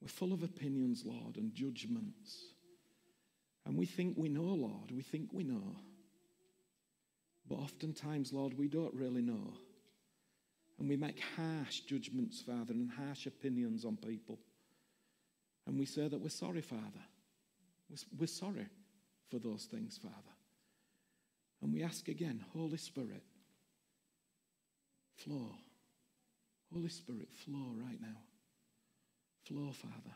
[0.02, 2.55] we're full of opinions, Lord, and judgments.
[3.66, 5.76] And we think we know, Lord, we think we know.
[7.48, 9.54] But oftentimes, Lord, we don't really know.
[10.80, 14.40] And we make harsh judgments, Father, and harsh opinions on people.
[15.68, 17.04] And we say that we're sorry, Father.
[18.18, 18.68] We're sorry
[19.30, 20.16] for those things, Father.
[21.62, 23.24] And we ask again, Holy Spirit,
[25.16, 25.56] flow.
[26.74, 28.18] Holy Spirit, flow right now.
[29.46, 30.16] Flow, Father.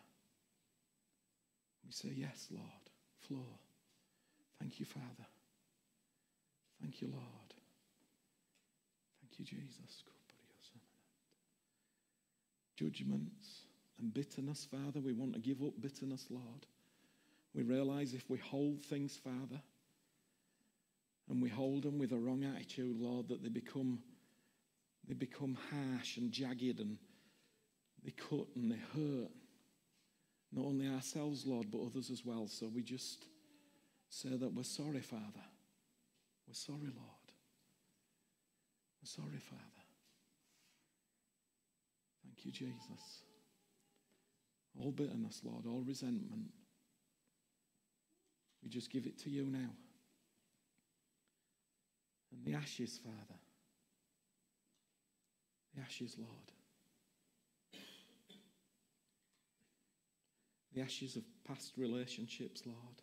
[1.86, 2.89] We say, Yes, Lord,
[3.28, 3.60] flow.
[4.60, 5.28] Thank you, Father.
[6.82, 7.54] Thank you, Lord.
[9.22, 10.04] Thank you, Jesus
[12.80, 13.64] judgments
[14.00, 15.00] and bitterness, Father.
[15.02, 16.66] We want to give up bitterness, Lord.
[17.54, 19.62] We realize if we hold things, Father,
[21.30, 24.00] and we hold them with a wrong attitude, Lord, that they become
[25.08, 26.98] they become harsh and jagged and
[28.04, 29.32] they cut and they hurt.
[30.52, 32.48] Not only ourselves, Lord, but others as well.
[32.48, 33.26] So we just
[34.10, 35.46] say that we're sorry, Father.
[36.48, 37.30] We're sorry, Lord.
[39.02, 39.64] We're sorry, Father.
[42.24, 43.24] Thank you, Jesus.
[44.80, 46.52] All bitterness, Lord, all resentment.
[48.64, 49.70] We just give it to you now.
[52.32, 53.40] And the ashes, Father.
[55.76, 56.52] The ashes, Lord.
[60.74, 63.02] The ashes of past relationships, Lord.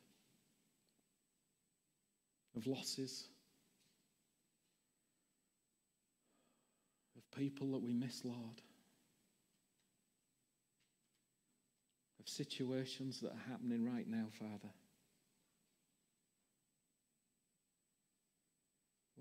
[2.57, 3.29] Of losses.
[7.17, 8.63] Of people that we miss, Lord.
[12.27, 14.73] of situations that are happening right now, Father.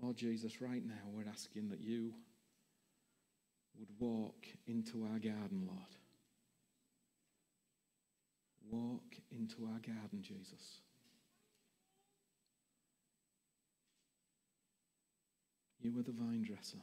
[0.02, 2.12] Lord Jesus, right now we're asking that you
[3.78, 6.05] would walk into our garden, Lord.
[8.70, 10.80] Walk into our garden, Jesus.
[15.80, 16.82] You are the vine dresser.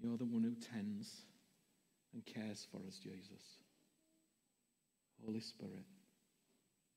[0.00, 1.22] You're the one who tends
[2.12, 3.58] and cares for us, Jesus.
[5.24, 5.84] Holy Spirit.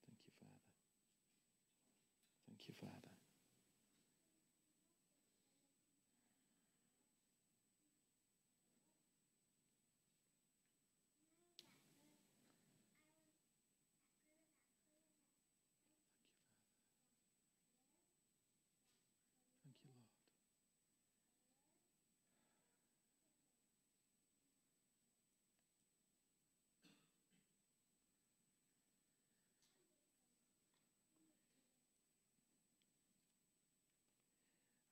[0.05, 0.61] Thank you, Father.
[2.47, 3.00] Thank you, Father.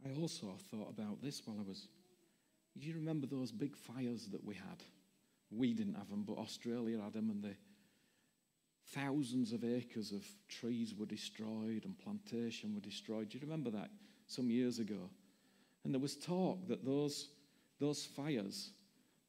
[0.10, 1.88] I also thought about this while I was.
[2.78, 4.84] Do you remember those big fires that we had?
[5.51, 7.55] We didn't have them, but Australia had them, and the
[8.93, 13.30] thousands of acres of trees were destroyed and plantation were destroyed.
[13.30, 13.89] Do you remember that
[14.28, 15.10] some years ago?
[15.84, 17.30] And there was talk that those,
[17.80, 18.72] those fires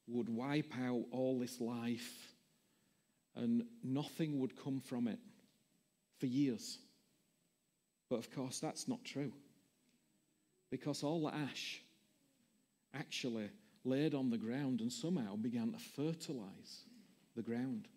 [0.07, 2.33] would wipe out all this life
[3.35, 5.19] and nothing would come from it
[6.19, 6.79] for years.
[8.09, 9.31] But of course, that's not true.
[10.71, 11.81] Because all the ash
[12.95, 13.49] actually
[13.83, 16.85] laid on the ground and somehow began to fertilize
[17.35, 17.87] the ground.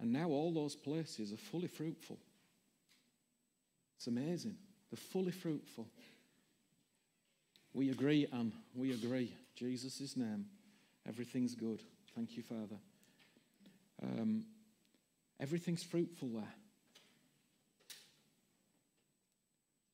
[0.00, 2.18] And now all those places are fully fruitful.
[3.96, 4.56] It's amazing.
[4.90, 5.88] They're fully fruitful.
[7.72, 8.52] We agree, Anne.
[8.74, 9.34] We agree.
[9.56, 10.46] Jesus' name.
[11.08, 11.82] Everything's good.
[12.14, 12.76] Thank you, Father.
[14.02, 14.44] Um,
[15.40, 16.54] everything's fruitful there.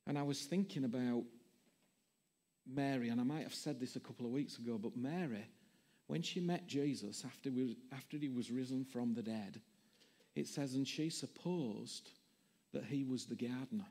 [0.07, 1.23] And I was thinking about
[2.67, 5.45] Mary, and I might have said this a couple of weeks ago, but Mary,
[6.07, 9.61] when she met Jesus after, we, after he was risen from the dead,
[10.35, 12.09] it says, and she supposed
[12.73, 13.87] that he was the gardener.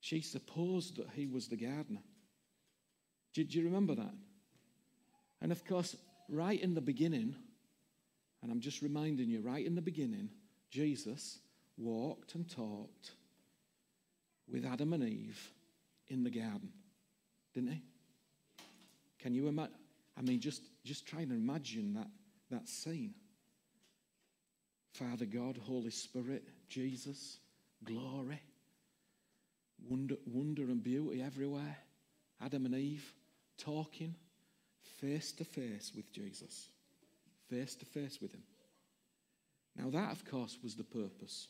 [0.00, 2.02] She supposed that he was the gardener.
[3.32, 4.14] Did you remember that?
[5.40, 5.96] And of course,
[6.28, 7.34] right in the beginning,
[8.42, 10.28] and I'm just reminding you, right in the beginning,
[10.70, 11.38] Jesus
[11.76, 13.12] walked and talked
[14.50, 15.50] with Adam and Eve
[16.08, 16.70] in the garden,
[17.54, 17.82] didn't he?
[19.18, 19.74] Can you imagine?
[20.16, 22.08] I mean, just, just try and imagine that,
[22.50, 23.14] that scene.
[24.92, 27.38] Father God, Holy Spirit, Jesus,
[27.82, 28.40] glory,
[29.88, 31.76] wonder, wonder and beauty everywhere.
[32.40, 33.12] Adam and Eve
[33.58, 34.14] talking
[35.00, 36.68] face to face with Jesus,
[37.48, 38.42] face to face with Him.
[39.76, 41.48] Now, that, of course, was the purpose.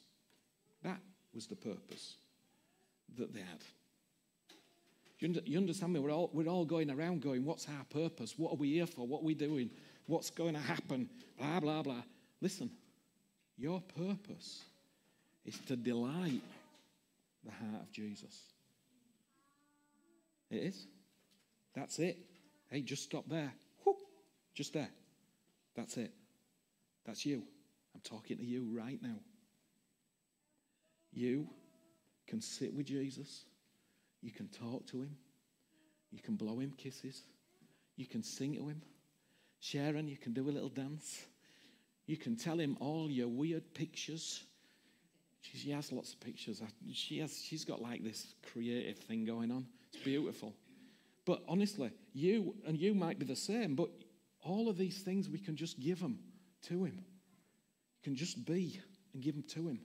[0.82, 1.00] That
[1.34, 2.14] was the purpose
[3.18, 3.60] that they had.
[5.46, 6.00] You understand me?
[6.00, 8.34] We're all, we're all going around going, What's our purpose?
[8.36, 9.06] What are we here for?
[9.06, 9.70] What are we doing?
[10.06, 11.08] What's going to happen?
[11.38, 12.02] Blah, blah, blah.
[12.40, 12.70] Listen,
[13.56, 14.64] your purpose
[15.46, 16.42] is to delight
[17.44, 18.38] the heart of Jesus.
[20.50, 20.86] It is.
[21.74, 22.18] That's it.
[22.70, 23.52] Hey, just stop there.
[23.84, 23.96] Whoop,
[24.54, 24.90] just there.
[25.74, 26.12] That's it.
[27.06, 27.42] That's you.
[27.94, 29.16] I'm talking to you right now.
[31.12, 31.48] You
[32.26, 33.44] can sit with Jesus.
[34.22, 35.16] You can talk to him.
[36.10, 37.22] You can blow him kisses.
[37.96, 38.82] You can sing to him.
[39.60, 41.24] Sharon, you can do a little dance.
[42.06, 44.44] You can tell him all your weird pictures.
[45.40, 46.62] She has lots of pictures.
[46.92, 49.66] She has, she's got like this creative thing going on.
[49.92, 50.54] It's beautiful.
[51.24, 53.88] But honestly, you and you might be the same, but
[54.42, 56.18] all of these things we can just give them
[56.68, 56.96] to him.
[56.96, 58.80] You can just be
[59.12, 59.80] and give them to him.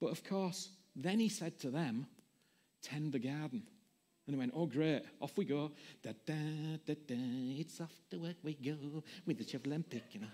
[0.00, 0.70] But of course,
[1.04, 2.06] then he said to them,
[2.82, 3.62] Tend the garden.
[4.26, 5.72] And they went, Oh, great, off we go.
[6.02, 6.34] Da da
[6.84, 10.30] da da, it's off to work we go with the shovel and picking up.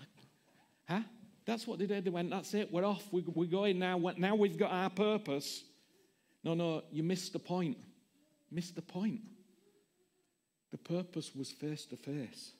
[0.89, 1.01] Huh?
[1.45, 2.03] That's what they did.
[2.03, 3.97] They went, That's it, we're off, we, we're going now.
[4.17, 5.63] Now we've got our purpose.
[6.43, 7.77] No, no, you missed the point.
[8.51, 9.21] Missed the point.
[10.71, 12.51] The purpose was face to face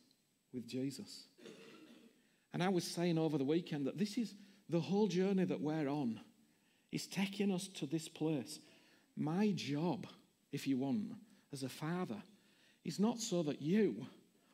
[0.53, 1.25] with Jesus.
[2.53, 4.33] And I was saying over the weekend that this is
[4.69, 6.19] the whole journey that we're on
[6.95, 8.59] is taking us to this place.
[9.17, 10.07] My job,
[10.53, 11.11] if you want,
[11.51, 12.21] as a father,
[12.85, 14.07] is not so that you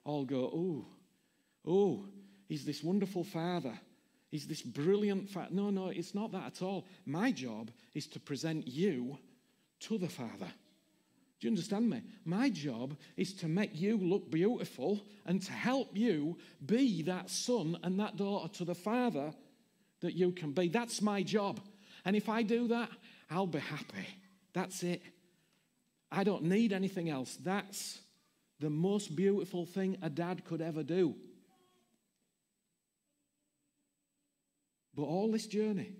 [0.03, 0.85] all go, oh,
[1.67, 2.05] oh,
[2.49, 3.79] he's this wonderful father.
[4.31, 5.49] He's this brilliant father.
[5.51, 6.87] No, no, it's not that at all.
[7.05, 9.17] My job is to present you
[9.81, 10.47] to the Father.
[11.39, 12.01] Do you understand me?
[12.23, 17.77] My job is to make you look beautiful and to help you be that son
[17.83, 19.33] and that daughter to the Father
[19.99, 20.69] that you can be.
[20.69, 21.59] That's my job.
[22.05, 22.89] And if I do that,
[23.29, 24.07] I'll be happy.
[24.53, 25.01] That's it.
[26.11, 27.37] I don't need anything else.
[27.41, 27.99] That's
[28.59, 31.15] the most beautiful thing a dad could ever do.
[34.93, 35.93] But all this journey,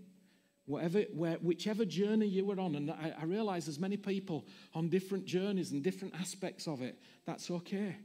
[0.66, 4.90] whatever, where, whichever journey you were on, and I, I realize there's many people on
[4.90, 7.96] different journeys and different aspects of it, that's okay.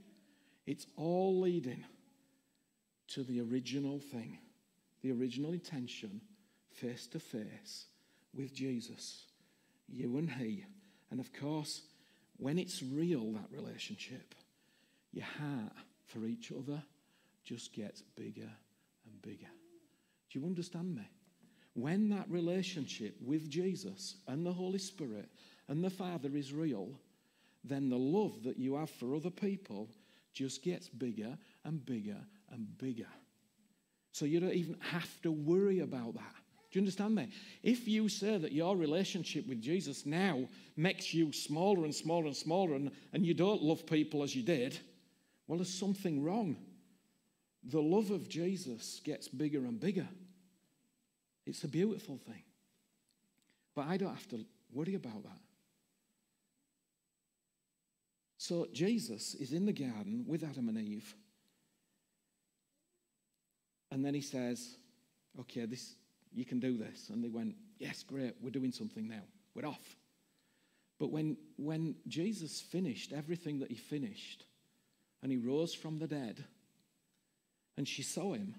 [0.67, 1.85] It's all leading
[3.09, 4.39] to the original thing,
[5.03, 6.21] the original intention
[6.77, 7.87] face to face
[8.35, 9.25] with Jesus,
[9.89, 10.65] you and He.
[11.11, 11.83] And of course,
[12.37, 14.35] when it's real, that relationship,
[15.13, 15.73] your heart
[16.05, 16.83] for each other
[17.45, 18.51] just gets bigger
[19.07, 19.51] and bigger.
[20.31, 21.09] Do you understand me?
[21.75, 25.29] When that relationship with Jesus and the Holy Spirit
[25.69, 26.89] and the Father is real,
[27.65, 29.89] then the love that you have for other people
[30.33, 32.19] just gets bigger and bigger
[32.51, 33.09] and bigger.
[34.13, 36.35] So you don't even have to worry about that.
[36.77, 37.31] You understand me?
[37.63, 40.47] If you say that your relationship with Jesus now
[40.77, 44.43] makes you smaller and smaller and smaller and, and you don't love people as you
[44.43, 44.79] did,
[45.47, 46.55] well, there's something wrong.
[47.65, 50.07] The love of Jesus gets bigger and bigger.
[51.47, 52.43] It's a beautiful thing.
[53.75, 55.41] But I don't have to worry about that.
[58.37, 61.15] So Jesus is in the garden with Adam and Eve.
[63.91, 64.77] And then he says,
[65.41, 65.95] Okay, this
[66.37, 67.09] you can do this.
[67.09, 69.23] And they went, Yes, great, we're doing something now.
[69.55, 69.97] We're off.
[70.99, 74.45] But when, when Jesus finished everything that he finished,
[75.23, 76.45] and he rose from the dead,
[77.77, 78.55] and she saw him,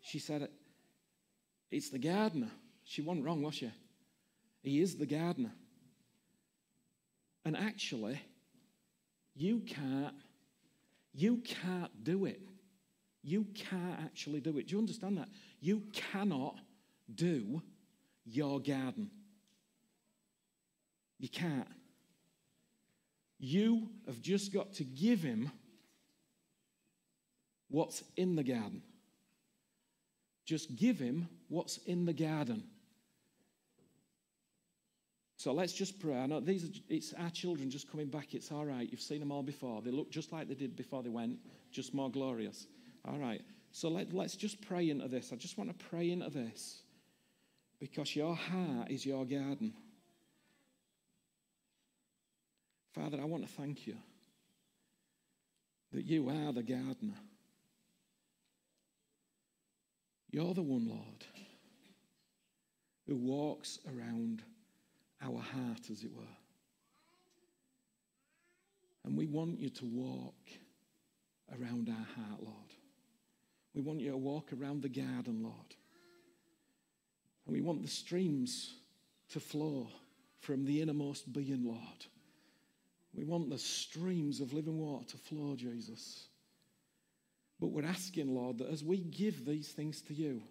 [0.00, 0.48] she said,
[1.70, 2.50] It's the gardener.
[2.84, 3.70] She wasn't wrong, was she?
[4.62, 5.52] He is the gardener.
[7.44, 8.20] And actually,
[9.34, 10.14] you can't,
[11.12, 12.40] you can't do it.
[13.22, 14.68] You can't actually do it.
[14.68, 15.28] Do you understand that?
[15.60, 16.56] You cannot
[17.14, 17.62] do
[18.24, 19.10] your garden.
[21.18, 21.68] You can't.
[23.38, 25.50] You have just got to give him
[27.68, 28.82] what's in the garden.
[30.44, 32.62] Just give him what's in the garden.
[35.38, 36.16] So let's just pray.
[36.16, 38.34] I know these are, it's our children just coming back.
[38.34, 38.88] It's all right.
[38.90, 39.82] You've seen them all before.
[39.82, 41.38] They look just like they did before they went,
[41.70, 42.66] just more glorious.
[43.06, 43.42] All right.
[43.70, 45.32] So let, let's just pray into this.
[45.32, 46.82] I just want to pray into this
[47.78, 49.74] because your heart is your garden.
[52.94, 53.96] Father, I want to thank you
[55.92, 57.18] that you are the gardener.
[60.30, 61.24] You're the one, Lord,
[63.06, 64.42] who walks around
[65.22, 66.24] our heart, as it were.
[69.04, 70.34] And we want you to walk
[71.58, 72.74] around our heart, Lord.
[73.74, 75.75] We want you to walk around the garden, Lord.
[77.46, 78.74] And we want the streams
[79.30, 79.88] to flow
[80.40, 82.06] from the innermost being, Lord.
[83.14, 86.26] We want the streams of living water to flow, Jesus.
[87.58, 90.42] But we're asking, Lord, that as we give these things to you,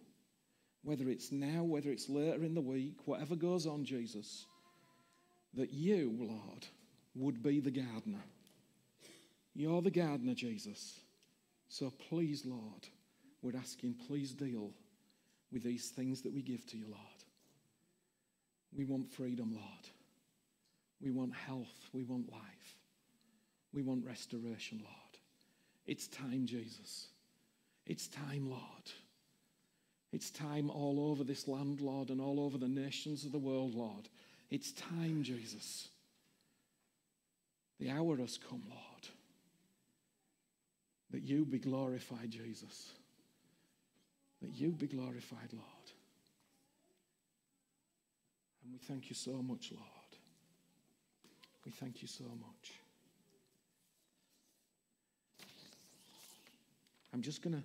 [0.84, 4.46] whether it's now, whether it's later in the week, whatever goes on, Jesus,
[5.54, 6.66] that you, Lord,
[7.16, 8.24] would be the gardener.
[9.54, 11.00] You're the gardener, Jesus.
[11.70, 12.88] So please, Lord,
[13.42, 14.72] we're asking, please deal
[15.56, 17.24] with these things that we give to you, Lord.
[18.78, 19.90] We want freedom, Lord.
[21.02, 21.90] We want health.
[21.94, 22.76] We want life.
[23.74, 25.18] We want restoration, Lord.
[25.88, 27.08] It's time, Jesus.
[27.86, 28.62] It's time, Lord.
[30.12, 33.76] It's time all over this land, Lord, and all over the nations of the world,
[33.76, 34.10] Lord.
[34.52, 35.88] It's time, Jesus.
[37.80, 39.08] The hour has come, Lord,
[41.12, 42.92] that you be glorified, Jesus.
[44.46, 45.88] That you be glorified, Lord.
[48.64, 49.84] And we thank you so much, Lord.
[51.66, 52.74] We thank you so much.
[57.12, 57.64] I'm just going to.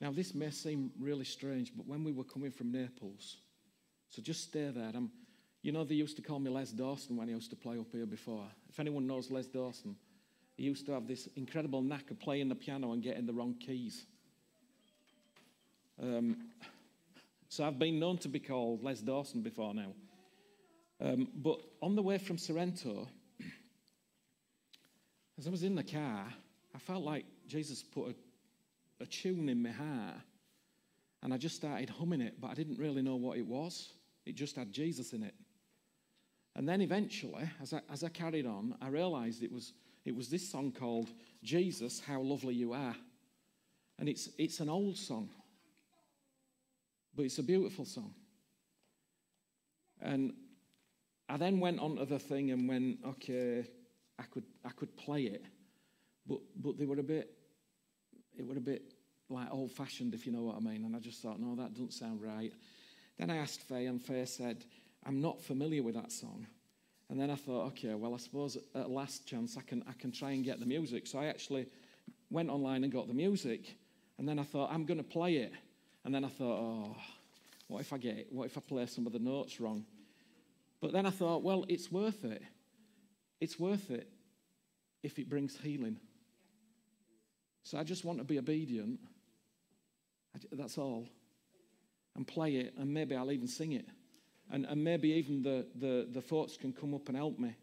[0.00, 3.36] Now, this may seem really strange, but when we were coming from Naples,
[4.08, 4.92] so just stay there.
[4.94, 5.10] I'm,
[5.60, 7.92] you know, they used to call me Les Dawson when I used to play up
[7.92, 8.46] here before.
[8.70, 9.94] If anyone knows Les Dawson,
[10.56, 13.54] he used to have this incredible knack of playing the piano and getting the wrong
[13.60, 14.06] keys.
[16.02, 16.36] Um,
[17.48, 19.92] so I've been known to be called Les Dawson before now.
[21.00, 23.08] Um, but on the way from Sorrento,
[25.38, 26.26] as I was in the car,
[26.74, 30.16] I felt like Jesus put a, a tune in my heart.
[31.22, 33.92] And I just started humming it, but I didn't really know what it was.
[34.26, 35.34] It just had Jesus in it.
[36.54, 39.72] And then eventually, as I, as I carried on, I realized it was,
[40.04, 41.10] it was this song called
[41.42, 42.96] Jesus, How Lovely You Are.
[43.98, 45.28] And it's, it's an old song.
[47.16, 48.14] But it's a beautiful song.
[50.02, 50.34] And
[51.28, 53.66] I then went on to the thing and went, okay,
[54.18, 55.42] I could, I could play it.
[56.26, 57.30] But, but they were a bit,
[58.38, 58.92] it were a bit
[59.30, 60.84] like old fashioned, if you know what I mean.
[60.84, 62.52] And I just thought, no, that doesn't sound right.
[63.18, 64.64] Then I asked Faye, and Faye said,
[65.04, 66.46] I'm not familiar with that song.
[67.08, 70.12] And then I thought, okay, well, I suppose at last chance I can, I can
[70.12, 71.06] try and get the music.
[71.06, 71.66] So I actually
[72.30, 73.76] went online and got the music.
[74.18, 75.52] And then I thought, I'm going to play it.
[76.06, 76.96] And then I thought, oh,
[77.66, 78.28] what if I get?
[78.30, 79.84] What if I play some of the notes wrong?
[80.80, 82.42] But then I thought, well, it's worth it.
[83.40, 84.08] It's worth it
[85.02, 85.96] if it brings healing.
[87.64, 89.00] So I just want to be obedient.
[90.52, 91.08] That's all.
[92.14, 93.86] And play it, and maybe I'll even sing it.
[94.52, 97.56] And, and maybe even the, the, the folks can come up and help me.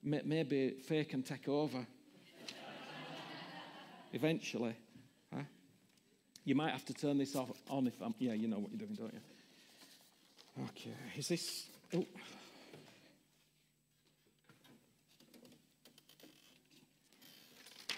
[0.00, 1.84] Maybe Faye can take over.
[4.12, 4.76] Eventually.
[6.50, 8.12] You might have to turn this off on if I'm.
[8.18, 10.64] Yeah, you know what you're doing, don't you?
[10.64, 11.68] Okay, is this.
[11.94, 12.04] Oh.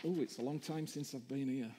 [0.05, 1.70] Oh, it's a long time since I've been here.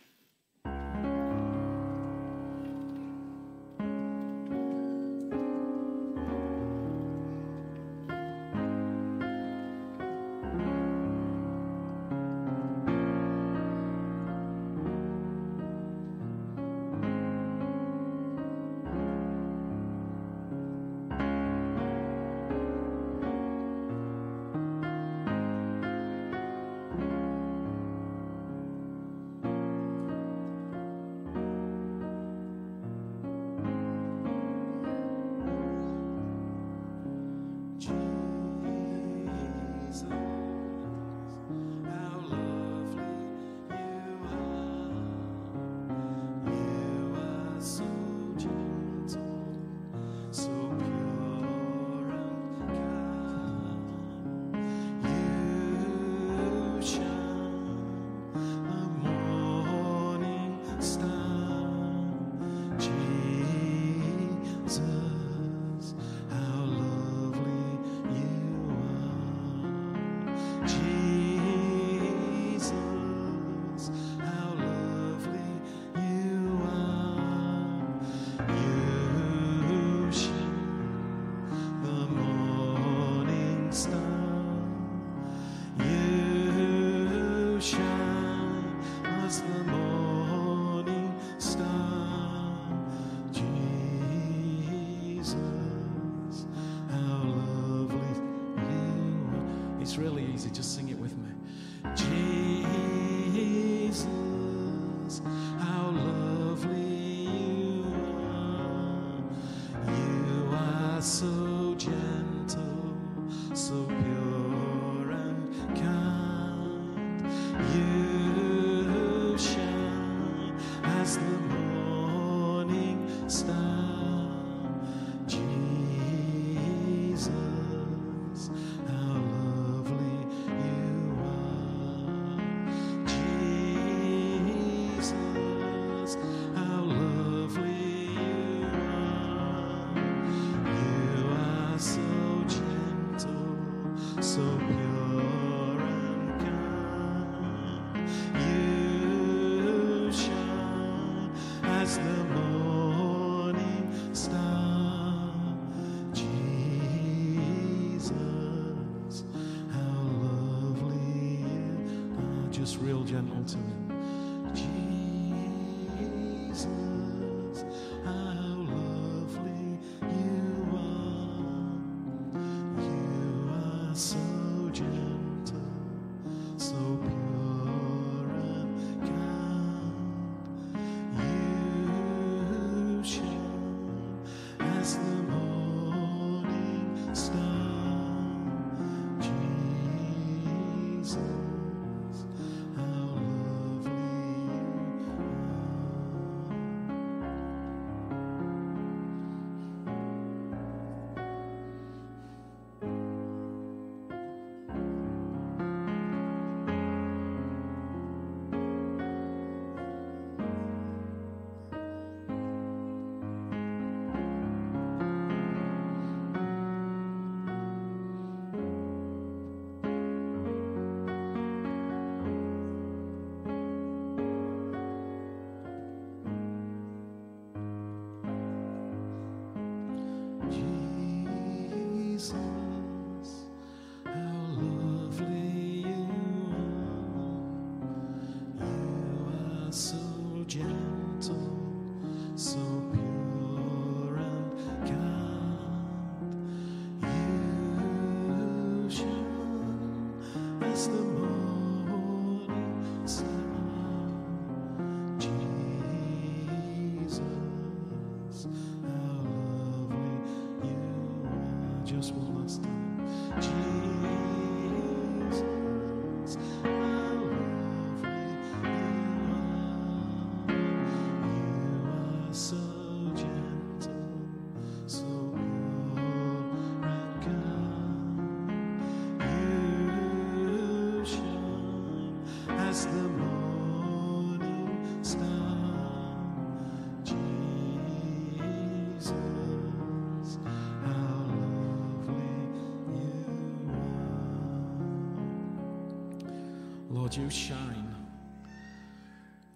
[297.15, 297.95] You shine.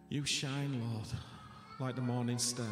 [0.09, 1.07] You shine, Lord,
[1.79, 2.65] like the morning star.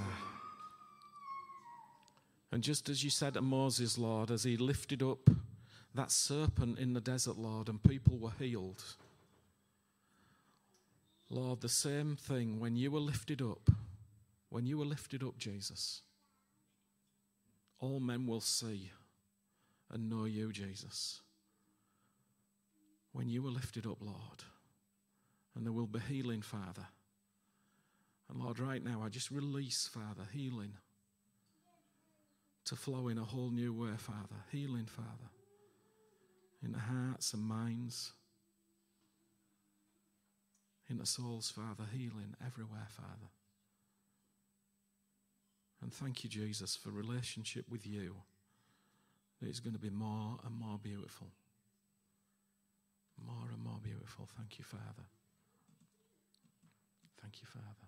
[2.51, 5.27] And just as you said to Moses, Lord, as he lifted up
[5.95, 8.83] that serpent in the desert, Lord, and people were healed.
[11.31, 13.71] Lord, the same thing when you were lifted up,
[14.49, 16.03] when you were lifted up, Jesus,
[17.79, 18.91] all men will see
[19.91, 21.21] and know you, Jesus.
[23.13, 24.43] When you were lifted up, Lord,
[25.55, 26.87] and there will be healing, Father.
[28.29, 30.73] And Lord, right now, I just release, Father, healing
[32.65, 34.43] to flow in a whole new way, Father.
[34.51, 35.29] Healing, Father,
[36.63, 38.11] in the hearts and minds,
[40.89, 41.83] in the souls, Father.
[41.91, 43.29] Healing everywhere, Father.
[45.81, 48.15] And thank you, Jesus, for relationship with you
[49.41, 51.27] is going to be more and more beautiful.
[53.23, 54.27] More and more beautiful.
[54.37, 55.05] Thank you, Father.
[57.26, 57.76] Thank you, Father.